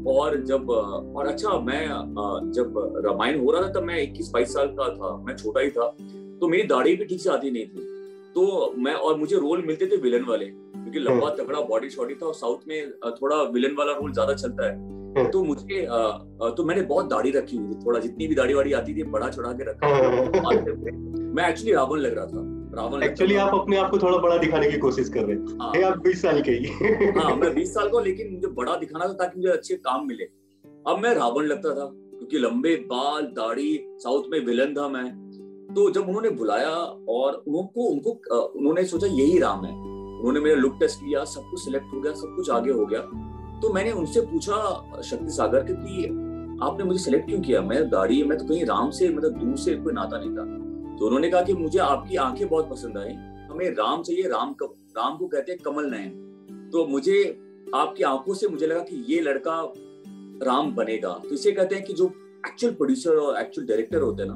[0.07, 1.85] और जब और अच्छा मैं
[2.53, 2.73] जब
[3.05, 5.87] रामायण हो रहा था तब मैं इक्कीस बाईस साल का था मैं छोटा ही था
[6.41, 7.87] तो मेरी दाढ़ी भी ठीक से आती नहीं थी।
[8.35, 12.13] तो मैं और मुझे रोल मिलते थे विलन वाले क्योंकि लंबा हाँ। तगड़ा बॉडी शॉडी
[12.15, 15.85] था और साउथ में थोड़ा विलन वाला रोल ज़्यादा चलता है। तो मुझे
[16.55, 19.29] तो मैंने बहुत दाढ़ी रखी हुई थी थोड़ा जितनी भी दाढ़ी वाड़ी आती थी बड़ा
[19.29, 19.87] चढ़ा के रखा।
[21.33, 22.41] मैं एक्चुअली रावण लग रहा था।
[22.75, 25.97] रावण एक्चुअली आप अपने आप को थोड़ा बड़ा दिखाने की कोशिश कर रहे थे आप
[25.97, 26.65] बीस साल के ही
[27.19, 30.23] हाँ। मैं बीस साल का लेकिन मुझे बड़ा दिखाना था ताकि मुझे अच्छे काम मिले।
[30.87, 35.09] अब मैं रावण लगता था क्योंकि लंबे बाल दाढ़ी साउथ में विलन था मैं।
[35.75, 40.77] तो जब उन्होंने बुलाया और उनको उनको उन्होंने सोचा यही राम है। उन्होंने मेरा लुक
[40.79, 43.01] टेस्ट लिया सब कुछ सिलेक्ट हो गया सब कुछ आगे हो गया।
[43.61, 46.05] तो मैंने उनसे पूछा शक्ति सागर के कि
[46.65, 47.61] आपने मुझे सिलेक्ट क्यों किया?
[47.61, 50.67] मैं दाढ़ी मैं तो कहीं राम से मतलब दूर से कोई नाता नहीं था।
[50.99, 53.13] तो उन्होंने कहा कि मुझे आपकी आँखें बहुत पसंद आई।
[53.45, 56.25] हमें राम चाहिए, राम को राम को कहते हैं कमल नयन।
[56.73, 57.39] तो मुझे
[57.75, 59.73] आपकी आँखों से मुझे लगा कि ये लड़का
[60.45, 62.05] राम बनेगा। तो इसे कहते हैं कि जो
[62.47, 64.35] एक्चुअल प्रोड्यूसर और एक्चुअल डायरेक्टर होते हैं ना,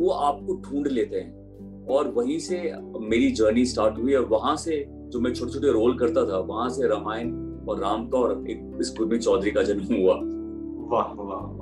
[0.00, 1.40] वो आपको ढूंढ लेते हैं।
[1.86, 5.98] और वहीं से मेरी जर्नी स्टार्ट हुई और वहाँ से जो मैं छोटे छोटे रोल
[5.98, 7.32] करता था, वहाँ से रामायण
[7.68, 10.14] और राम का और एक इस गुरमीत चौधरी का जन्म हुआ।
[10.98, 11.59] वाह वाह।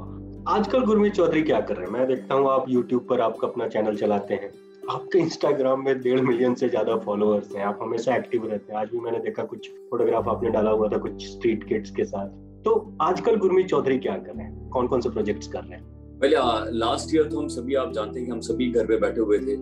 [0.49, 1.93] आजकल गुरमीत चौधरी क्या कर रहे हैं?
[1.93, 4.51] मैं देखता हूँ, आप यूट्यूब पर आपका अपना चैनल चलाते हैं।
[4.91, 8.89] आपके इंस्टाग्राम में डेढ़ मिलियन से ज़्यादा फॉलोअर्स हैं। आप हमेशा एक्टिव रहते हैं। आज
[8.93, 12.29] भी मैंने देखा कुछ फोटोग्राफ आपने डाला हुआ था कुछ स्ट्रीट किड्स के साथ।
[12.65, 14.69] तो आजकल गुरमीत चौधरी क्या कर रहे हैं?
[14.71, 15.85] कौन कौन से प्रोजेक्ट्स कर रहे हैं?
[16.21, 16.37] पहले
[16.79, 19.39] लास्ट ईयर तो हम सभी, आप जानते हैं कि हम सभी घर पे बैठे हुए
[19.39, 19.57] थे।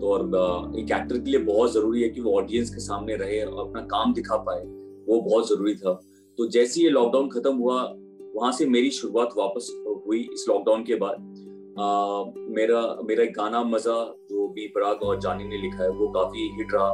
[0.00, 3.42] तो और एक एक्टर के लिए बहुत ज़रूरी है कि वो ऑडियंस के सामने रहे
[3.42, 4.64] और अपना काम दिखा पाए।
[5.08, 6.00] वो बहुत ज़रूरी था।
[6.38, 7.82] तो जैसे ही ये लॉकडाउन खत्म हुआ
[8.38, 11.14] वहाँ से मेरी शुरुआत वापस हुई इस लॉकडाउन के बाद।
[11.78, 11.86] आ,
[12.48, 16.48] मेरा मेरा एक गाना मज़ा जो बी पराग और जानी ने लिखा है वो काफ़ी
[16.56, 16.92] हिट रहा।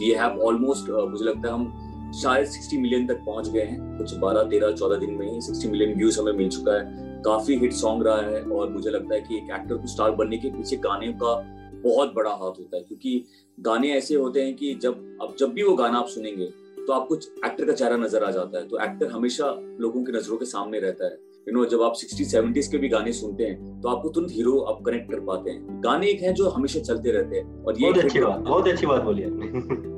[0.00, 4.14] वी हैव ऑलमोस्ट मुझे लगता है हम शायद 60 मिलियन तक पहुँच गए हैं। कुछ
[4.14, 7.72] 12 13 14 दिन में ही 60 मिलियन व्यूज़ हमें मिल चुका है। काफ़ी हिट
[7.72, 10.76] सॉन्ग रहा है और मुझे लगता है कि एक एक्टर को स्टार बनने के पीछे
[10.76, 11.34] गाने का
[11.82, 13.24] बहुत बड़ा हाथ होता है। क्योंकि
[13.60, 17.14] गाने ऐसे होते हैं कि जब अब जब भी वो गाना आप सुनेंगे तो आपको
[17.14, 19.46] एक्टर का चेहरा नज़र आ जाता है तो एक्टर हमेशा
[19.80, 22.88] लोगों की नज़रों के सामने रहता है। यू नो जब आप सिक्सटी सेवेंटीज के भी
[22.88, 26.34] गाने सुनते हैं तो आपको तुरंत हीरो आप कनेक्ट कर पाते हैं। गाने एक हैं
[26.34, 29.90] जो हमेशा चलते रहते हैं और ये बहुत अच्छी बात बहुत अच्छी बात बोली आपने।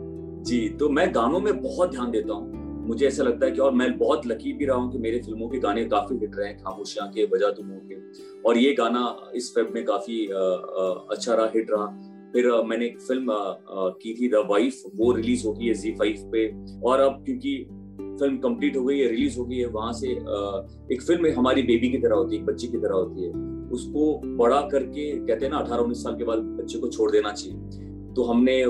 [0.44, 3.72] जी तो मैं गानों में बहुत ध्यान देता हूँ। मुझे ऐसा लगता है कि और
[3.72, 6.56] मैं बहुत लकी भी रहा हूँ कि मेरे फ़िल्मों के गाने काफ़ी हिट रहे हैं
[6.58, 7.96] खामोशियाँ के बजा तुम के।
[8.48, 11.86] और ये गाना इस फ़िल्म में काफ़ी अच्छा रहा हिट रहा।
[12.34, 13.26] फिर मैंने एक फ़िल्म
[14.02, 16.46] की थी द वाइफ वो रिलीज़ हो गई है जी फाइव पे।
[16.82, 17.56] और अब क्योंकि
[18.20, 20.08] फ़िल्म कंप्लीट हो गई है, रिलीज़ हो गई है, वहाँ से
[20.94, 23.32] एक फ़िल्म हमारी बेबी की तरह होती है बच्ची की तरह होती है।
[23.70, 27.32] उसको बड़ा करके, कहते हैं ना, अठारह उन्नीस साल के बाद बच्चे को छोड़ देना
[27.32, 28.64] चाहिए। तो हमने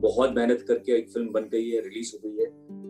[0.00, 2.46] बहुत मेहनत करके एक फ़िल्म बन गई है, रिलीज़ हो गई है।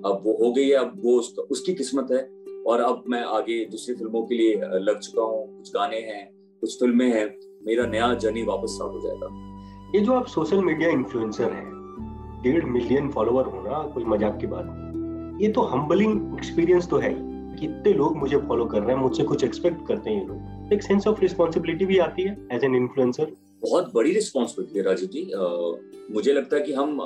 [0.07, 1.18] अब वो हो गई है, अब वो
[1.50, 5.70] उसकी किस्मत है। और अब मैं आगे दूसरी फ़िल्मों के लिए लग चुका हूँ। कुछ
[5.70, 7.28] गाने हैं, कुछ फ़िल्में हैं।
[7.66, 9.58] मेरा नया जर्नी वापस स्टार्ट हो जाएगा।
[9.88, 14.64] ये जो आप सोशल मीडिया इन्फ्लुएंसर हैं डेढ़ मिलियन फॉलोअर होना कोई मज़ाक की बात
[14.68, 17.14] नहीं। ये तो हम्बलिंग एक्सपीरियंस तो है
[17.61, 20.83] कितने लोग मुझे फॉलो कर रहे हैं मुझसे कुछ एक्सपेक्ट करते हैं ये लोग। एक
[20.83, 25.22] सेंस ऑफ़ रिस्पॉन्सिबिलिटी भी आती है एज एन इन्फ्लुएंसर बहुत बड़ी रिस्पॉन्सिबिलिटी है राजीव जी।
[25.33, 26.96] आ, मुझे लगता है कि हम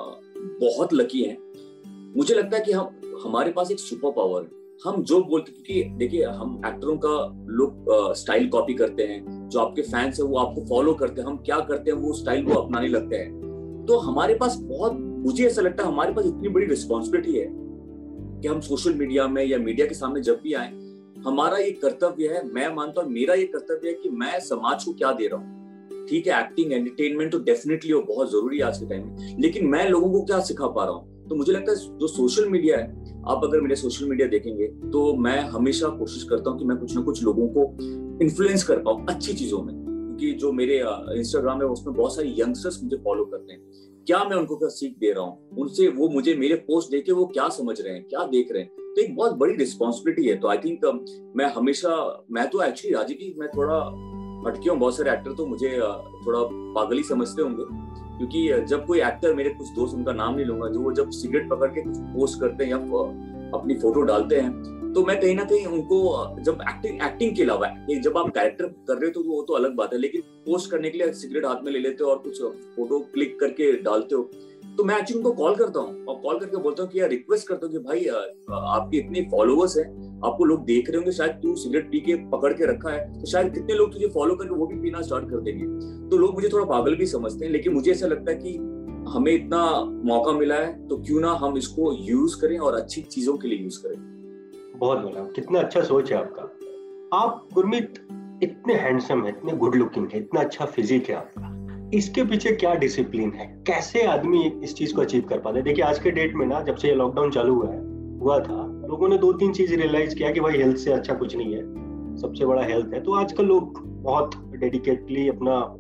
[0.61, 1.37] बहुत लकी हैं।
[2.17, 4.49] मुझे लगता है कि हम हमारे पास एक सुपर पावर है।
[4.85, 7.15] हम जो बोलते क्योंकि देखिए हम एक्टरों का
[7.53, 7.85] लुक
[8.17, 11.59] स्टाइल कॉपी करते हैं। जो आपके फैंस है, वो आपको फॉलो करते हैं, हम क्या
[11.61, 15.83] करते हैं, वो स्टाइल को अपनाने लगते हैं। तो हमारे पास बहुत, मुझे ऐसा लगता
[15.83, 17.47] है हमारे पास इतनी बड़ी रिस्पॉन्सिबिलिटी है
[18.43, 20.71] कि हम सोशल मीडिया में या मीडिया के सामने जब भी आए,
[21.27, 24.93] हमारा ये कर्तव्य है, मैं मानता हूँ, मेरा ये कर्तव्य है कि मैं समाज को
[24.93, 28.79] क्या दे रहा हूँ। ठीक है एक्टिंग एंटरटेनमेंट तो डेफिनेटली वो बहुत ज़रूरी है आज
[28.79, 31.29] के टाइम में, लेकिन मैं लोगों को क्या सिखा पा रहा हूँ?
[31.29, 35.15] तो मुझे लगता है जो सोशल मीडिया है आप अगर मेरे सोशल मीडिया देखेंगे तो
[35.17, 37.63] मैं हमेशा कोशिश करता हूँ कि मैं कुछ ना कुछ लोगों को
[38.25, 40.83] इन्फ्लुएंस कर पाऊँ अच्छी चीज़ों में। क्योंकि जो मेरे
[41.19, 43.61] इंस्टाग्राम है, उसमें बहुत सारे यंगस्टर्स मुझे फॉलो करते हैं।
[44.07, 45.49] क्या मैं उनको क्या सीख दे रहा हूँ?
[45.59, 48.63] उनसे वो मुझे मेरे पोस्ट देख के वो क्या समझ रहे हैं, क्या देख रहे
[48.63, 48.71] हैं?
[48.71, 53.15] तो एक बहुत बड़ी रिस्पॉन्सिबिलिटी है। तो आई थिंक मैं हमेशा, मैं तो एक्चुअली राज़ी
[53.15, 53.79] की मैं थोड़ा
[54.47, 55.69] हटके हूँ, बहुत सारे एक्टर तो मुझे
[56.27, 56.41] थोड़ा
[56.75, 57.65] पागल ही समझते होंगे।
[58.19, 61.49] क्योंकि जब कोई एक्टर मेरे कुछ दोस्त, उनका नाम नहीं लूँगा, जो वो जब सिगरेट
[61.51, 62.77] पकड़ के कुछ पोस्ट करते हैं या
[63.59, 65.99] अपनी फ़ोटो डालते हैं तो मैं कहीं ना कहीं उनको,
[66.43, 69.75] जब एक्टिंग एक्टिंग के अलावा जब आप कैरेक्टर कर रहे हो तो वो तो अलग
[69.77, 72.43] बात है, लेकिन पोस्ट करने के लिए सिगरेट हाथ में ले लेते हो और कुछ
[72.77, 74.31] फ़ोटो क्लिक करके डालते हो।
[74.77, 77.49] तो मैं एक्चुअली उनको कॉल करता हूँ, और कॉल करके बोलता हूँ कि यार रिक्वेस्ट
[77.49, 79.87] करता हूँ कि भाई आपके इतने फॉलोअर्स हैं,
[80.25, 83.27] आपको लोग देख रहे होंगे, शायद तू सिगरेट पी के पकड़ के रखा है तो
[83.27, 85.65] शायद कितने लोग तुझे फॉलो करके वो भी पीना स्टार्ट कर देंगे।
[86.11, 88.57] तो लोग मुझे थोड़ा पागल भी समझते हैं, लेकिन मुझे ऐसा लगता है कि
[89.11, 89.65] हमें इतना
[90.05, 93.59] मौका मिला है तो क्यों ना हम इसको यूज़ करें और अच्छी चीज़ों के लिए
[93.59, 94.12] यूज़ करें।
[94.83, 96.43] बहुत बोला कितना अच्छा सोच है आपका।
[97.19, 97.95] आप गुरमीत
[98.43, 102.75] इतने हैंडसम है, इतने गुड लुकिंग है, इतना अच्छा फिजिक है आपका। इसके पीछे क्या
[102.75, 103.65] डिसिप्लिन है?
[103.67, 105.63] कैसे आदमी इस चीज़ को अचीव कर पाता है?
[105.63, 107.81] देखिए, आज के डेट में ना, जब से ये लॉकडाउन चालू हुआ है,
[108.19, 111.37] हुआ था, लोगों ने दो तीन चीज़ रियलाइज़ किया कि भाई हेल्थ से अच्छा कुछ
[111.37, 111.63] नहीं है।
[112.17, 115.77] सबसे बड़ा हेल्थ है। तो आजकल लोग बहुत डेडिकेटली अपना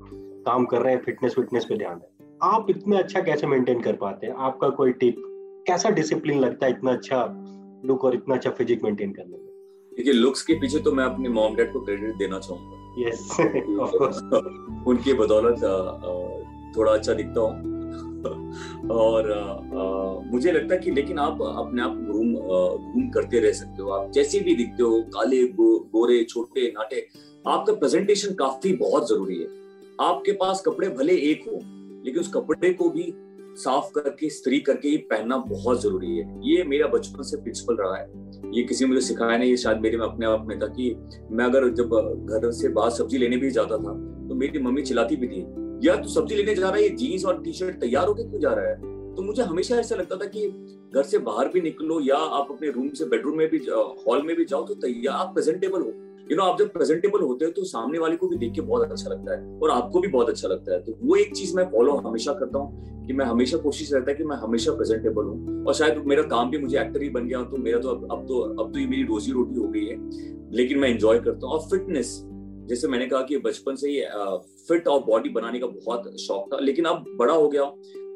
[0.50, 2.08] काम कर रहे हैं फिटनेस फिटनेस पे ध्यान है
[2.42, 4.34] आप इतना अच्छा कैसे मेंटेन कर पाते हैं?
[4.34, 5.16] आपका कोई टिप
[5.66, 7.38] कैसा डिसिप्लिन लगता है इतना अच्छा
[7.84, 9.46] लुक और इतना अच्छा फिजिक मेंटेन करने में।
[9.96, 13.36] देखिए लुक्स के पीछे तो मैं अपने मॉम डैड को क्रेडिट देना चाहूँगा। यस
[14.86, 15.62] उनकी बदौलत
[16.76, 17.70] थोड़ा अच्छा दिखता हूँ।
[18.90, 22.34] और आ, मुझे लगता है कि लेकिन आप अपने आप घूम
[22.92, 27.06] घूम करते रह सकते हो। आप जैसे भी दिखते हो काले गो, गोरे छोटे नाटे
[27.48, 29.48] आपका प्रेजेंटेशन काफ़ी बहुत ज़रूरी है।
[30.00, 31.58] आपके पास कपड़े भले एक हो
[32.04, 33.02] लेकिन उस कपड़े को भी
[33.56, 37.96] साफ़ करके, स्त्री करके ही पहनना बहुत ज़रूरी है। ये मेरा बचपन से प्रिंसिपल रहा
[37.96, 38.10] है।
[38.54, 40.94] ये किसी मुझे सिखाया नहीं, ये शायद मेरे में अपने आप में था कि
[41.30, 41.90] मैं अगर जब
[42.30, 43.92] घर से बाहर सब्ज़ी लेने भी जाता था
[44.28, 45.40] तो मेरी मम्मी चिल्लाती भी थी,
[45.86, 46.82] यार, तू तो सब्ज़ी लेने जा रहा है?
[46.82, 48.76] ये जीन्स और टी शर्ट तैयार होकर क्यों जा रहा है?
[49.14, 50.48] तो मुझे हमेशा ऐसा लगता था कि
[50.94, 53.58] घर से बाहर भी निकलो या आप अपने रूम से बेडरूम में भी
[54.06, 55.92] हॉल में भी जाओ तो तैयार, आप प्रेजेंटेबल हो।
[56.30, 58.90] यू नो आप जब प्रेजेंटेबल होते हो तो सामने वाले को भी देख के बहुत
[58.90, 61.64] अच्छा लगता है और आपको भी बहुत अच्छा लगता है। तो वो एक चीज़ मैं
[61.70, 65.64] फॉलो हमेशा करता हूँ कि मैं हमेशा कोशिश रहता है कि मैं हमेशा प्रेजेंटेबल हूँ।
[65.66, 68.26] और शायद मेरा काम भी मुझे एक्टर ही बन गया तो मेरा तो अब अब
[68.28, 69.96] तो अब तो ये मेरी रोजी रोटी हो गई है,
[70.52, 72.20] लेकिन मैं इंजॉय करता हूँ। और फिटनेस
[72.68, 74.00] जैसे मैंने कहा कि बचपन से ही
[74.68, 77.64] फिट और बॉडी बनाने का बहुत शौक था, लेकिन अब बड़ा हो गया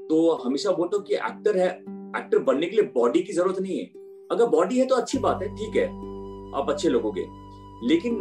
[0.09, 1.69] तो हमेशा बोलता हूँ कि एक्टर है
[2.17, 3.85] एक्टर बनने के लिए बॉडी की ज़रूरत नहीं है।
[4.31, 5.87] अगर बॉडी है तो अच्छी बात है, ठीक है,
[6.53, 7.25] आप अच्छे लगोगे
[7.85, 8.21] लेकिन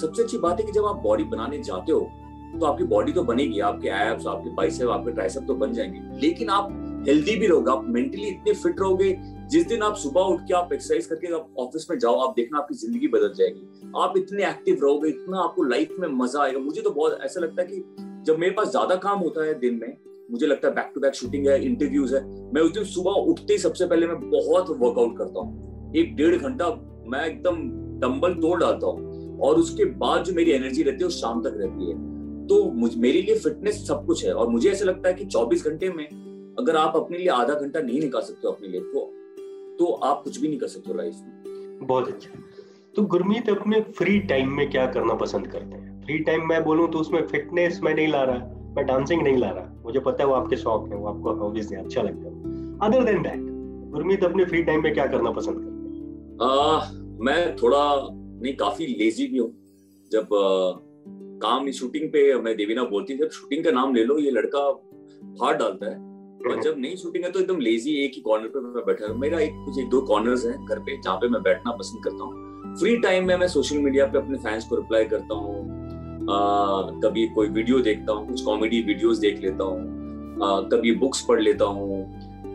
[0.00, 2.10] सबसे अच्छी बात है कि जब आप बॉडी बनाने जाते हो
[2.52, 6.48] तो आपकी बॉडी तो बनेगी, आपके एब्स आपके बाइसेप आपके ट्राइसेप तो बन जाएँगे। लेकिन
[6.48, 6.68] आप
[7.06, 9.14] हेल्दी भी रहोगे, आप मेंटली इतने फिट रहोगे,
[9.50, 12.58] जिस दिन आप सुबह उठ के आप एक्सरसाइज करके आप ऑफ़िस में जाओ, आप देखना
[12.58, 16.82] आपकी ज़िंदगी बदल जाएगी। आप इतने एक्टिव रहोगे, इतना आपको लाइफ में मज़ा आएगा। मुझे
[16.82, 17.84] तो बहुत ऐसा लगता है कि
[18.26, 19.96] जब मेरे पास ज़्यादा काम होता है दिन में,
[20.30, 22.24] मुझे लगता है बैक टू बैक शूटिंग है इंटरव्यूज़ है,
[22.54, 26.36] मैं उस दिन सुबह उठते ही सबसे पहले मैं बहुत वर्कआउट करता हूँ। एक डेढ़
[26.36, 26.68] घंटा
[27.06, 27.56] मैं एकदम
[28.02, 31.54] डंबल तोड़ डालता हूँ और उसके बाद जो मेरी एनर्जी रहती है वो शाम तक
[31.56, 35.14] रहती है। तो मुझ मेरे लिए फिटनेस सब कुछ है और मुझे ऐसा लगता है
[35.14, 36.06] कि 24 घंटे में
[36.58, 39.10] अगर आप अपने लिए आधा घंटा नहीं निकाल सकते हो अपने लिए तो
[39.78, 42.40] तो आप कुछ भी नहीं कर सकते लाइफ में। बहुत अच्छा।
[42.96, 46.00] तो गुरमीत अपने फ्री टाइम में क्या करना पसंद करते हैं?
[46.02, 49.50] फ्री टाइम मैं बोलूँ तो उसमें फिटनेस में नहीं ला रहा मैं डांसिंग नहीं ला
[49.50, 52.34] रहा। मुझे पता है वो आपके शौक है वो आपको हॉबीज है अच्छा लगता है।
[52.88, 53.50] अदर देन दैट
[53.92, 57.01] गुरमीत अपने फ्री टाइम में क्या करना पसंद करते हैं?
[57.22, 57.80] मैं थोड़ा
[58.12, 59.50] नहीं काफ़ी लेजी भी हूँ।
[60.10, 60.46] जब आ,
[61.42, 64.70] काम शूटिंग पे मैं देवीना बोलती जब शूटिंग का नाम ले लो ये लड़का
[65.40, 65.96] फाड़ डालता है।
[66.42, 69.18] और जब नहीं शूटिंग है तो एकदम लेजी एक ही कॉर्नर पे मैं बैठा हूँ।
[69.18, 72.24] मेरा एक कुछ एक दो कॉर्नर्स हैं घर पे जहाँ पे मैं बैठना पसंद करता
[72.24, 75.80] हूँ। फ्री टाइम में मैं सोशल मीडिया पे अपने फैंस को रिप्लाई करता हूँ।
[77.04, 81.64] कभी कोई वीडियो देखता हूँ कुछ कॉमेडी वीडियोस देख लेता हूँ। कभी बुक्स पढ़ लेता
[81.64, 82.04] हूँ।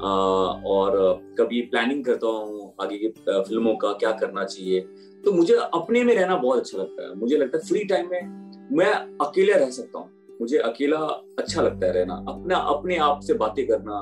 [0.01, 0.97] और
[1.39, 4.79] कभी प्लानिंग करता हूँ। आगे की फ़िल्मों का क्या करना चाहिए?
[5.25, 8.51] तो मुझे अपने में रहना बहुत अच्छा लगता है। मुझे लगता है फ्री टाइम में
[8.71, 10.09] मैं अकेले रह सकता हूँ।
[10.41, 10.97] मुझे अकेला
[11.39, 13.99] अच्छा लगता है रहना। अपना अपने आप से बातें करना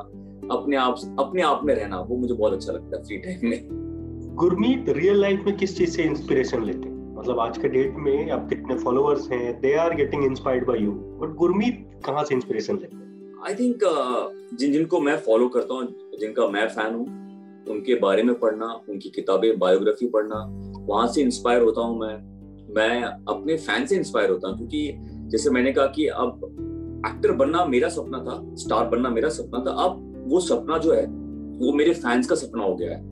[0.52, 3.68] अपने आप अपने आप में रहना वो मुझे बहुत अच्छा लगता है फ्री टाइम में।
[4.36, 7.18] गुरमीत रियल लाइफ में किस चीज़ से इंस्पिरेशन लेते हैं?
[7.18, 9.62] मतलब आज के डेट में आप कितने फॉलोअर्स हैं?
[9.62, 13.06] They are getting inspired by you but Gurmeet कहाँ से इंस्पिरेशन लेते हैं?
[13.48, 17.25] आई थिंक uh, जिन जिनको मैं फॉलो करता हूँ जिनका मैं फ़ैन हूँ
[17.70, 20.36] उनके बारे में पढ़ना, उनकी किताबें बायोग्राफी पढ़ना,
[20.88, 22.16] वहाँ से इंस्पायर होता हूँ मैं।
[22.76, 24.92] मैं अपने फ़ैन से इंस्पायर होता हूँ क्योंकि
[25.32, 26.42] जैसे मैंने कहा कि अब
[27.08, 31.06] एक्टर बनना मेरा सपना था स्टार बनना मेरा सपना था, अब वो सपना जो है,
[31.60, 33.04] वो मेरे फैंस का सपना हो गया है।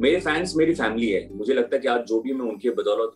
[0.00, 3.12] मेरे फैंस मेरी फैमिली है। मुझे लगता है कि आज जो भी मैं उनके बदौलत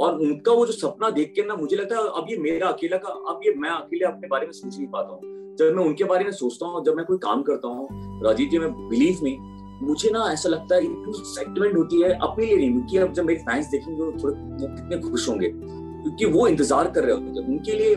[0.00, 2.96] और उनका वो जो सपना देख के ना, मुझे लगता है अब ये मेरा अकेला
[2.96, 6.04] का, अब ये मैं अकेले अपने बारे में सोच नहीं पाता हूँ। जब मैं उनके
[6.04, 7.88] बारे में सोचता हूँ, जब मैं कोई काम करता हूँ,
[8.24, 12.46] राजीव जी, मैं बिलीव में मुझे ना ऐसा लगता है इतनी एक्साइटमेंट होती है अपने
[12.46, 16.24] लिए नहीं, क्योंकि अब जब मेरे फैंस देखेंगे तो थोड़े, वो कितने खुश होंगे। क्योंकि
[16.28, 17.96] वो इंतज़ार कर रहे होते हैं। उनके लिए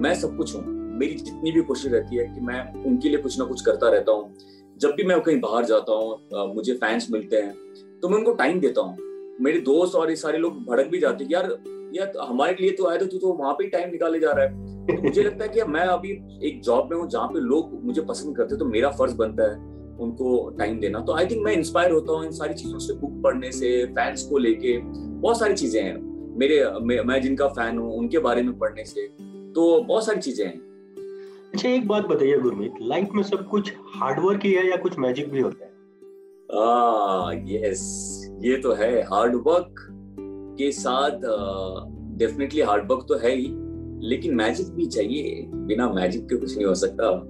[0.00, 0.62] मैं सब कुछ हूँ,
[0.98, 4.12] मेरी जितनी भी कोशिश रहती है कि मैं उनके लिए कुछ ना कुछ करता रहता
[4.12, 4.34] हूँ।
[4.76, 8.60] जब भी मैं कहीं बाहर जाता हूँ मुझे फैंस मिलते हैं तो मैं उनको टाइम
[8.60, 8.96] देता हूँ।
[9.40, 11.56] मेरे दोस्त और ये सारे लोग भड़क भी जाते हैं यार
[11.94, 14.86] यार हमारे लिए तो आए तो तू तो वहाँ पे टाइम निकाले जा रहा है।
[14.86, 16.10] तो मुझे लगता है कि मैं अभी
[16.48, 19.73] एक जॉब में हूँ जहाँ पे लोग मुझे पसंद करते तो मेरा फ़र्ज़ बनता है।
[20.00, 23.22] उनको टाइम देना। तो आई थिंक मैं इंस्पायर होता हूँ इन सारी चीज़ों से बुक
[23.24, 25.96] पढ़ने से फैंस को लेके बहुत सारी चीज़ें हैं।
[26.38, 26.64] मेरे
[27.02, 29.06] मैं, जिनका फ़ैन हूँ उनके बारे में पढ़ने से
[29.54, 30.58] तो बहुत सारी चीज़ें हैं।
[31.54, 35.30] अच्छा एक बात बताइए गुरमीत लाइफ में सब कुछ हार्डवर्क ही है या कुछ मैजिक
[35.30, 35.72] भी होता है?
[36.52, 37.82] आ, यस
[38.40, 39.86] ये तो है। हार्डवर्क
[40.58, 41.20] के साथ
[42.18, 43.46] डेफिनेटली हार्ड वर्क तो है ही
[44.08, 47.28] लेकिन मैजिक भी चाहिए। बिना मैजिक के कुछ नहीं हो सकता।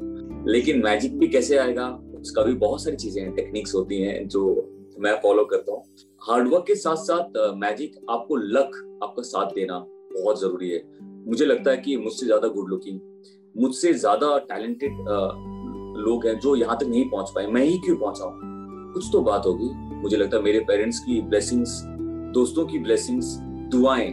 [0.50, 1.86] लेकिन मैजिक भी कैसे आएगा?
[2.24, 4.42] उसका भी बहुत सारी चीज़ें हैं टेक्निक्स होती हैं जो
[5.00, 5.82] मैं फॉलो करता हूँ।
[6.22, 9.78] हार्डवर्क के साथ साथ मैजिक आपको लक आपका साथ देना
[10.12, 10.82] बहुत ज़रूरी है।
[11.26, 13.00] मुझे लगता है कि मुझसे ज़्यादा गुड लुकिंग
[13.54, 14.96] मुझसे ज़्यादा टैलेंटेड
[15.98, 19.20] लोग हैं जो यहाँ तक नहीं पहुँच पाए। मैं ही क्यों पहुँचा हूँ कुछ तो
[19.22, 19.70] बात होगी।
[20.02, 21.80] मुझे लगता है मेरे पेरेंट्स की ब्लेसिंग्स
[22.34, 23.36] दोस्तों की ब्लेसिंग्स
[23.72, 24.12] दुआएँ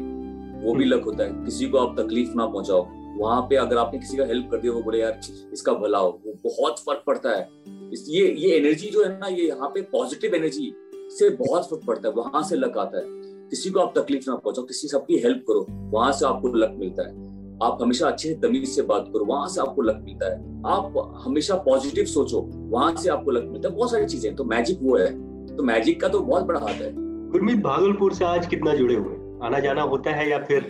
[0.63, 2.87] वो भी लक होता है। किसी को आप तकलीफ़ ना पहुंचाओ।
[3.19, 5.19] वहाँ पे अगर आपने किसी का हेल्प कर दिया वो बोले यार
[5.53, 7.43] इसका भला हो। वो बहुत फ़र्क पड़ता है।
[7.91, 10.73] ये ये एनर्जी जो है ना ये यहाँ पे पॉजिटिव एनर्जी
[11.17, 13.03] से बहुत फ़र्क पड़ता है वहाँ से लक आता है।
[13.49, 17.07] किसी को आप तकलीफ़ ना पहुंचाओ किसी सबकी हेल्प करो वहाँ से आपको लक मिलता
[17.07, 17.29] है।
[17.63, 21.21] आप हमेशा अच्छे से तमीज से बात करो वहाँ से आपको लक मिलता है। आप
[21.25, 24.97] हमेशा पॉजिटिव सोचो वहाँ से आपको लक मिलता है। बहुत सारी चीज़ें तो मैजिक वो
[24.97, 25.11] है।
[25.57, 26.91] तो मैजिक का तो बहुत बड़ा हाथ है।
[27.31, 30.61] गुरमीत भागलपुर से आज कितना जुड़े हुए आना जाना होता है या फिर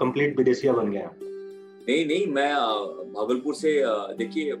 [0.00, 2.54] कंप्लीट विदेशिया बन गया नहीं नहीं मैं
[3.12, 3.80] भागलपुर से
[4.16, 4.52] देखिए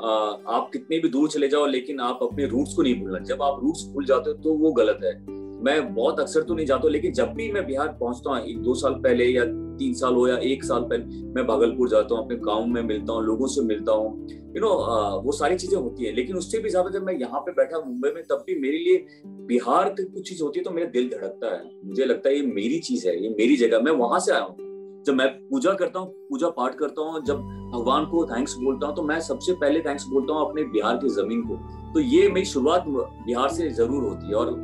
[0.00, 3.60] आप कितने भी दूर चले जाओ, लेकिन आप अपने रूट्स को नहीं भूलना। जब आप
[3.62, 5.14] रूट्स भूल जाते हो तो वो गलत है।
[5.64, 8.74] मैं बहुत अक्सर तो नहीं जाता लेकिन जब भी मैं बिहार पहुँचता हूँ, एक दो
[8.74, 9.44] साल पहले या
[9.78, 13.12] तीन साल हो या एक साल पहले, मैं भागलपुर जाता हूँ, अपने गाँव में मिलता
[13.12, 14.68] हूँ, लोगों से मिलता हूँ। यू नो
[15.22, 18.10] वो सारी चीज़ें होती है, लेकिन उससे भी ज़्यादा जब मैं यहाँ पे बैठा मुंबई
[18.14, 19.06] में, तब भी मेरे लिए
[19.48, 22.42] बिहार की कुछ चीज़ होती है तो मेरा दिल धड़कता है। मुझे लगता है ये
[22.44, 24.65] मेरी चीज़ है, ये मेरी जगह मैं वहाँ से आया हूँ।
[25.06, 27.40] जब मैं पूजा करता हूँ, पूजा पाठ करता हूँ, जब
[27.72, 31.08] भगवान को थैंक्स बोलता हूँ तो मैं सबसे पहले थैंक्स बोलता हूँ अपने बिहार की
[31.10, 31.56] ज़मीन को।
[31.92, 34.54] तो ये मेरी शुरुआत बिहार से ज़रूर होती है और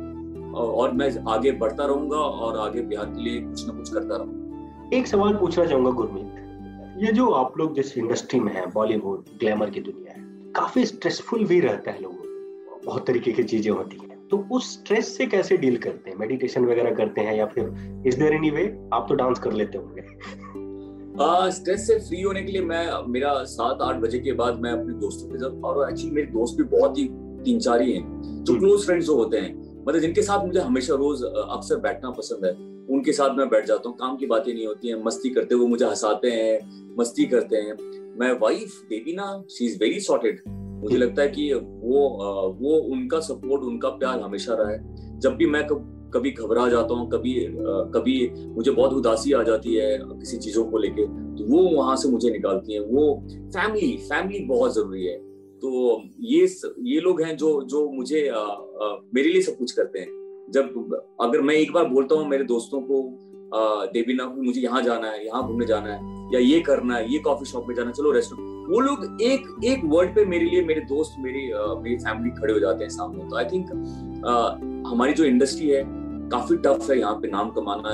[0.53, 4.95] और मैं आगे बढ़ता रहूँगा और आगे बिहार के लिए कुछ ना कुछ करता रहूँगा।
[4.97, 9.69] एक सवाल पूछना चाहूँगा गुरमीत। ये जो आप लोग जिस इंडस्ट्री में है बॉलीवुड ग्लैमर
[9.69, 10.21] की दुनिया है,
[10.53, 15.17] काफ़ी स्ट्रेसफुल भी रहता है लोगों बहुत तरीके की चीज़ें होती है। तो उस स्ट्रेस
[15.17, 16.17] से कैसे डील करते हैं?
[16.17, 19.77] मेडिटेशन वगैरह करते हैं या फिर इज़ देयर एनी वे आप तो डांस कर लेते
[19.77, 20.01] होंगे।
[21.51, 24.93] स्ट्रेस से फ्री होने के लिए मैं मेरा सात आठ बजे के बाद मैं अपने
[24.93, 27.07] दोस्तों के साथ और एक्चुअली मेरे दोस्त भी बहुत ही
[27.43, 30.59] तीन चार ही हैं जो क्लोज हम्म। फ्रेंड्स जो होते हैं। मतलब जिनके साथ मुझे
[30.59, 32.51] हमेशा रोज अक्सर बैठना पसंद है
[32.95, 35.67] उनके साथ मैं बैठ जाता हूँ काम की बातें नहीं होती हैं मस्ती करते हुए
[35.67, 37.73] मुझे हंसाते हैं मस्ती करते हैं।
[38.19, 40.41] मैं वाइफ देवी ना शी इज़ वेरी सॉर्टेड
[40.83, 41.99] मुझे लगता है कि वो
[42.59, 45.67] वो उनका सपोर्ट उनका प्यार हमेशा रहा। है जब भी मैं
[46.13, 47.33] कभी घबरा जाता हूँ कभी
[47.93, 48.15] कभी
[48.47, 52.29] मुझे बहुत उदासी आ जाती है किसी चीज़ों को लेके तो वो वहाँ से मुझे
[52.29, 55.17] निकालती है। वो फैमिली फैमिली बहुत ज़रूरी है।
[55.61, 56.45] तो ये
[56.83, 60.07] ये लोग हैं जो जो मुझे आ, आ, मेरे लिए सब कुछ करते हैं।
[60.51, 63.03] जब अगर मैं एक बार बोलता हूँ मेरे दोस्तों को
[63.93, 67.45] देवीना मुझे यहाँ जाना है यहाँ घूमने जाना है या ये करना है ये कॉफ़ी
[67.45, 70.81] शॉप में जाना है चलो रेस्टोरेंट वो लोग एक एक वर्ड पे मेरे लिए, मेरे
[70.81, 71.51] दोस्त, मेरी
[71.83, 73.69] मेरी फैमिली खड़े हो जाते हैं सामने तो आई थिंक
[74.87, 75.83] हमारी जो इंडस्ट्री है,
[76.29, 77.89] काफ़ी टफ है यहाँ पे नाम कमाना,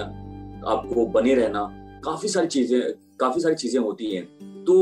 [0.68, 1.68] आपको बने रहना,
[2.04, 2.82] काफ़ी सारी चीज़ें,
[3.20, 4.26] काफ़ी सारी चीज़ें होती हैं।
[4.66, 4.76] तो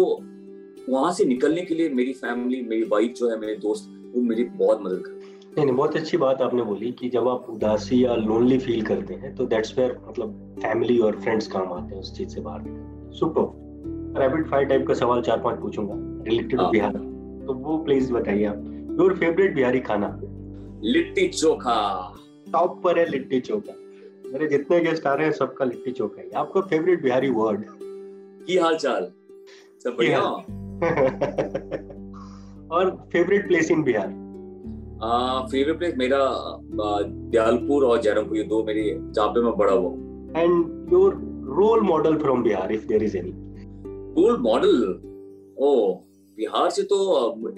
[0.89, 4.43] वहाँ से निकलने के लिए मेरी फैमिली मेरी वाइफ जो है, मेरे दोस्त, वो मेरी
[4.43, 8.15] बहुत मदद करते नहीं नहीं, बहुत अच्छी बात आपने बोली कि जब आप उदासी या
[8.15, 12.17] लोनली फील करते हैं तो दैट्स वेयर मतलब फैमिली और फ्रेंड्स काम आते हैं उस
[12.17, 12.63] चीज़ से बाहर
[13.13, 13.66] सुपर
[14.17, 15.93] रैपिड फायर टाइप का सवाल चार पाँच पूछूँगा
[16.29, 16.93] रिलेटेड टू बिहार।
[17.47, 18.63] तो वो प्लीज़ बताइए आप।
[18.99, 20.21] योर फेवरेट बिहारी खाना?
[20.83, 22.13] लिट्टी चोखा।
[22.51, 23.73] टॉप पर है लिट्टी चोखा।
[24.33, 27.63] मेरे जितने गेस्ट आ रहे हैं सबका लिट्टी चोखा है आपका फेवरेट बिहारी वर्ड
[28.47, 29.11] की हाल चाल
[29.83, 30.19] सब बढ़िया?
[32.71, 34.07] और favourite place in Bihar?
[35.51, 36.19] Favourite place मेरा
[37.31, 39.91] दयालपुर और जयरामपुर ये दो मेरी जहाँ पे मैं बड़ा हुआ
[40.41, 41.13] and your
[41.57, 43.46] role model from Bihar if there is any
[44.17, 44.83] role model
[45.57, 45.93] ओ
[46.37, 46.97] बिहार से तो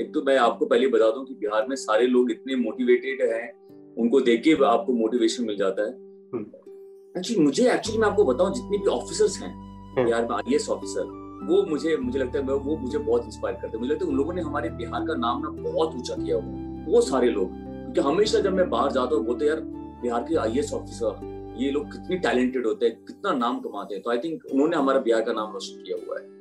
[0.02, 3.96] एक तो मैं आपको पहले बता दूँ कि बिहार में सारे लोग इतने मोटिवेटेड हैं
[3.98, 8.54] उनको देख के आपको मोटिवेशन मिल जाता है। Actually hmm. मुझे एक्चुअली मैं आपको बताऊँ
[8.54, 11.18] जितने भी ऑफिसर्स हैं हम्म। बिहार में आई ऑफिसर
[11.50, 14.18] वो मुझे मुझे लगता है वो मुझे बहुत इंस्पायर करते हैं। मुझे लगता है उन
[14.18, 18.02] लोगों ने हमारे बिहार का नाम ना बहुत ऊँचा किया हुआ वो सारे लोग। क्योंकि
[18.02, 19.62] हमेशा जब मैं बाहर जाता हूँ बोलते यार
[20.02, 24.12] बिहार के आईएएस ऑफिसर ये लोग कितने टैलेंटेड होते हैं कितना नाम कमाते हैं। तो
[24.12, 26.39] आई थिंक उन्होंने हमारा बिहार का नाम रोशन किया हुआ है।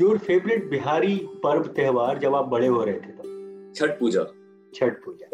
[0.00, 3.72] योर फेवरेट बिहारी पर्व त्योहार जब आप बड़े हो रहे थे तब?
[3.76, 4.24] छठ पूजा।
[4.74, 5.26] छठ पूजा।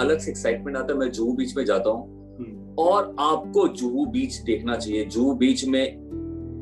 [0.00, 4.06] अलग से एक्साइटमेंट आता है मैं जुहू बीच में जाता हूँ। हम्म। और आपको जुहू
[4.06, 5.84] बीच देखना चाहिए। जुहू बीच में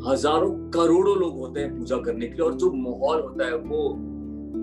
[0.06, 3.94] हज़ारों करोड़ों लोग होते हैं पूजा करने के लिए और जो माहौल होता है वो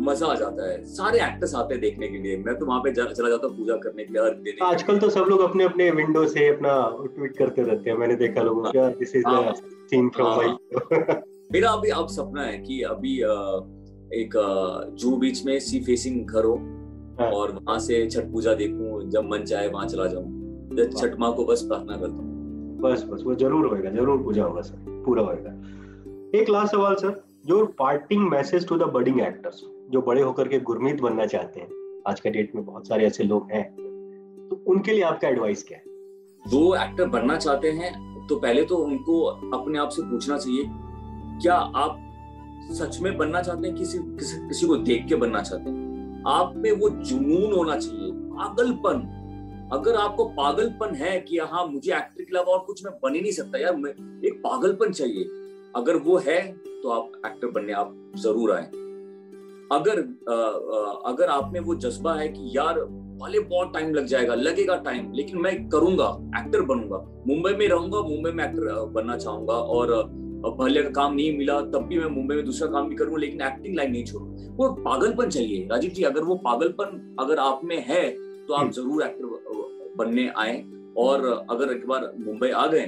[0.01, 2.91] मज़ा आ जाता है। सारे एक्टर्स आते हैं देखने के लिए। मैं तो वहाँ पे
[2.91, 5.63] जा, चला जाता हूँ पूजा करने के लिए अर्घ देने। आजकल तो सब लोग अपने
[5.63, 6.77] अपने विंडो से अपना
[7.15, 9.53] ट्वीट करते रहते हैं। मैंने देखा लोगों का this is the
[9.91, 11.21] scene from my
[11.53, 13.15] मेरा अभी अब सपना है कि अभी
[14.21, 14.33] एक
[14.99, 16.53] जू बीच में सी फेसिंग घर हो
[17.19, 21.33] हाँ। और वहाँ से छठ पूजा देखूँ जब मन चाहे वहाँ चला जाऊँ। छठ माँ
[21.33, 25.23] को बस प्रार्थना करता हूँ। बस बस वो ज़रूर होएगा ज़रूर पूजा होगा सर पूरा
[25.23, 29.61] होएगा। एक लास्ट सवाल sir your parting message to the budding actors
[29.91, 31.67] जो बड़े होकर के गुरमीत बनना चाहते हैं
[32.07, 33.63] आज के डेट में बहुत सारे ऐसे लोग हैं
[34.49, 35.83] तो उनके लिए आपका एडवाइस क्या है?
[36.45, 39.21] जो एक्टर बनना चाहते हैं तो पहले तो उनको
[39.57, 40.63] अपने आप से पूछना चाहिए
[41.41, 41.97] क्या आप
[42.71, 43.75] सच में बनना चाहते हैं?
[43.75, 46.23] किसी किसी, किसी को देख के बनना चाहते हैं?
[46.27, 49.17] आप में वो जुनून होना चाहिए। पागलपन।
[49.73, 53.21] अगर आपको पागलपन है कि हाँ मुझे एक्टर के अलावा और कुछ मैं बन ही
[53.21, 53.91] नहीं सकता यार मैं
[54.25, 55.23] एक पागलपन चाहिए।
[55.75, 56.41] अगर वो है
[56.83, 58.63] तो आप एक्टर बनने आप ज़रूर आए।
[59.71, 59.99] अगर
[60.29, 62.79] आ, आ, अगर आप में वो जज्बा है कि यार
[63.21, 66.07] वाले बहुत टाइम लग जाएगा लगेगा टाइम लेकिन मैं करूँगा
[66.39, 69.93] एक्टर बनूँगा। मुंबई में रहूँगा मुंबई में एक्टर बनना चाहूँगा और
[70.41, 73.75] भले काम नहीं मिला तब भी मैं मुंबई में दूसरा काम भी करूँगा लेकिन एक्टिंग
[73.75, 74.25] लाइन नहीं छोड़ू।
[74.55, 78.71] वो पागलपन चाहिए राजीव जी अगर वो पागलपन अगर आप में है तो आप हम्म।
[78.71, 80.63] ज़रूर एक्टर बनने आए।
[80.97, 82.85] और अगर एक बार मुंबई आ गए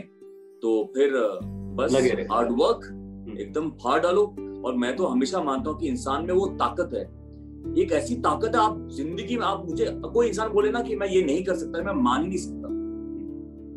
[0.64, 1.12] तो फिर
[1.78, 1.96] बस
[2.32, 4.24] हार्ड वर्क हम्म। एकदम फाड़ डालो।
[4.66, 7.02] और मैं तो हमेशा मानता हूँ कि इंसान में वो ताकत है।
[7.84, 11.08] एक ऐसी ताकत है आप ज़िंदगी में आप मुझे कोई इंसान बोले ना कि मैं
[11.08, 12.68] ये नहीं कर सकता मैं मान ही नहीं सकता।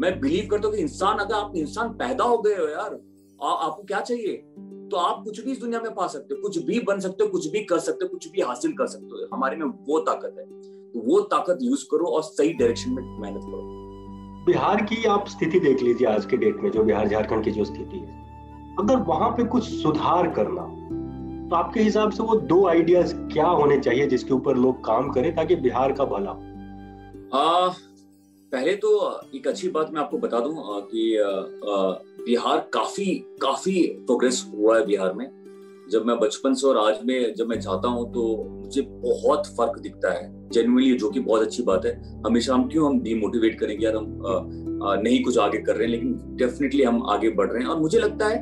[0.01, 2.99] मैं बिलीव करता हूँ कि इंसान अगर आप इंसान पैदा हो गए हो यार
[3.42, 4.33] आ, आपको क्या चाहिए?
[4.90, 7.31] तो आप कुछ भी इस दुनिया में पा सकते हो कुछ भी बन सकते हो
[7.31, 10.35] कुछ भी कर सकते हो कुछ भी हासिल कर सकते हो। हमारे में वो ताकत
[10.38, 10.44] है।
[10.92, 13.62] तो वो ताकत यूज़ करो और सही डायरेक्शन में मेहनत करो।
[14.46, 17.64] बिहार की आप स्थिति देख लीजिए आज के डेट में जो बिहार झारखंड की जो
[17.64, 18.27] स्थिति है।
[18.79, 20.83] अगर वहाँ पे कुछ सुधार करना
[21.51, 25.35] तो आपके हिसाब से वो दो आइडियाज़ क्या होने चाहिए जिसके ऊपर लोग काम करें
[25.35, 26.31] ताकि बिहार का भला
[27.38, 27.68] आ,
[28.57, 28.90] पहले तो
[29.37, 31.01] एक अच्छी बात मैं आपको बता दूँ कि
[32.27, 33.04] बिहार काफ़ी
[33.42, 35.27] काफ़ी प्रोग्रेस हुआ है बिहार में।
[35.90, 39.79] जब मैं बचपन से और आज में जब मैं जाता हूँ तो मुझे बहुत फ़र्क
[39.81, 41.92] दिखता है। जेनुअनली जो कि बहुत अच्छी बात है।
[42.27, 43.96] हमेशा हम क्यों हम डिमोटिवेट करेंगे यार?
[43.96, 47.81] हम नहीं कुछ आगे कर रहे हैं, लेकिन डेफिनेटली हम आगे बढ़ रहे हैं। और
[47.81, 48.40] मुझे लगता है,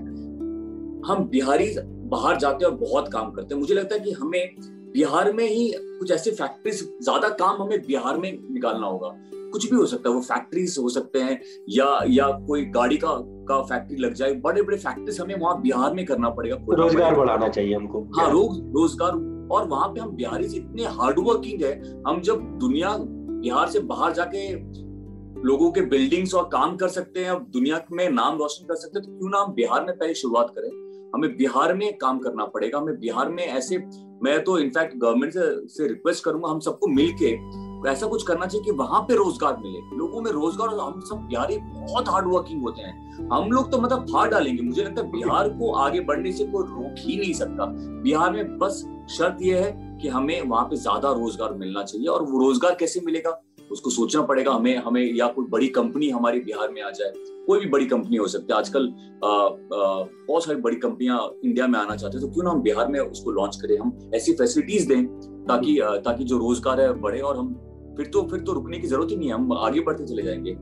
[1.06, 1.74] हम बिहारी
[2.08, 4.54] बाहर जाते हैं और बहुत काम करते हैं। मुझे लगता है कि हमें
[4.94, 9.16] बिहार में ही कुछ ऐसी फैक्ट्रीज ज़्यादा काम हमें बिहार में निकालना होगा।
[9.54, 13.16] कुछ भी हो सकता है वो फैक्ट्रीज हो सकते हैं या या कोई गाड़ी का
[13.48, 17.48] का फैक्ट्री लग जाए बड़े बड़े फैक्ट्रीज हमें वहाँ बिहार में करना पड़ेगा रोज़गार बढ़ाना
[17.48, 19.12] चाहिए हमको। हाँ रोज रोज़गार
[19.52, 21.72] और वहाँ पे हम बिहारी इतने हार्ड वर्किंग है
[22.08, 24.48] हम जब दुनिया बिहार से बाहर जाके
[25.42, 28.98] लोगों के बिल्डिंग्स और काम कर सकते हैं अब दुनिया में नाम रोशन कर सकते
[28.98, 30.68] हैं तो क्यों ना हम बिहार में पहले शुरुआत करें?
[31.14, 33.78] हमें बिहार में काम करना पड़ेगा हमें बिहार में ऐसे
[34.22, 37.32] मैं तो इनफैक्ट गवर्नमेंट से, से रिक्वेस्ट करूँगा हम सबको मिलके
[37.86, 41.56] ऐसा कुछ करना चाहिए कि वहाँ पे रोज़गार मिले। लोगों में रोज़गार हम सब बिहारी
[41.58, 45.48] बहुत हार्ड वर्किंग होते हैं। हम लोग तो मतलब फाड़ डालेंगे। मुझे लगता है बिहार
[45.50, 47.66] को आगे बढ़ने से कोई रोक ही नहीं सकता।
[48.02, 52.22] बिहार में बस शर्त यह है कि हमें वहाँ पे ज़्यादा रोज़गार मिलना चाहिए और
[52.22, 53.40] वो रोज़गार कैसे मिलेगा?
[53.70, 57.12] उसको सोचना पड़ेगा हमें हमें या कोई बड़ी कंपनी हमारे बिहार में आ जाए।
[57.46, 61.96] कोई भी बड़ी कंपनी हो सकती है। आजकल बहुत सारी बड़ी कंपनियाँ इंडिया में आना
[61.96, 65.06] चाहते हैं तो क्यों ना हम बिहार में उसको लॉन्च करें। हम ऐसी फैसिलिटीज़ दें
[65.46, 67.54] ताकि ताकि जो रोज़गार है, बढ़े और हम
[67.96, 70.56] फिर तो फिर तो रुकने की ज़रूरत ही नहीं है। हम आगे बढ़ते चले जाएँगे।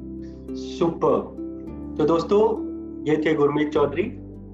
[0.55, 1.20] सुपर।
[1.99, 2.41] तो दोस्तों
[3.09, 4.03] ये थे Gurmeet Chaudhary.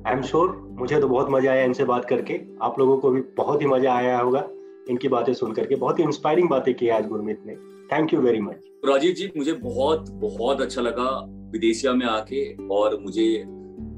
[0.07, 3.21] I am sure मुझे तो बहुत मज़ा आया इनसे बात करके। आप लोगों को भी
[3.37, 4.49] बहुत ही मज़ा आया होगा
[4.91, 7.55] इनकी बातें सुन करके। बहुत ही इंस्पायरिंग बातें की आज गुरमीत ने।
[7.93, 11.11] Thank you very much Rajiv ji मुझे बहुत बहुत अच्छा लगा
[11.53, 13.45] विदेशिया में आके और मुझे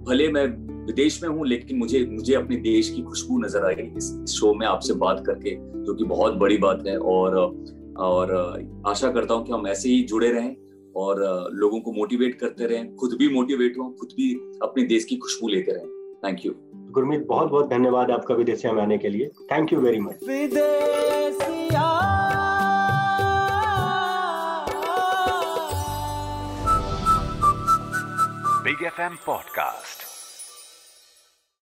[0.09, 0.47] भले मैं
[0.87, 4.67] विदेश में हूँ लेकिन मुझे मुझे अपने देश की खुशबू नज़र आई इस शो में
[4.67, 5.55] आपसे बात करके
[5.85, 7.37] जो कि बहुत बड़ी बात है और
[7.99, 8.33] और
[8.87, 10.57] आशा करता हूँ कि हम ऐसे ही जुड़े रहें
[10.97, 15.17] और लोगों को मोटिवेट करते रहें खुद भी मोटिवेट हो खुद भी अपने देश की
[15.17, 15.89] खुशबू लेते रहें।
[16.25, 16.53] थैंक यू
[16.91, 20.19] गुरमीत बहुत बहुत धन्यवाद आपका विदेशिया में आने के लिए। Thank you very much
[28.65, 30.10] Big FM Podcast.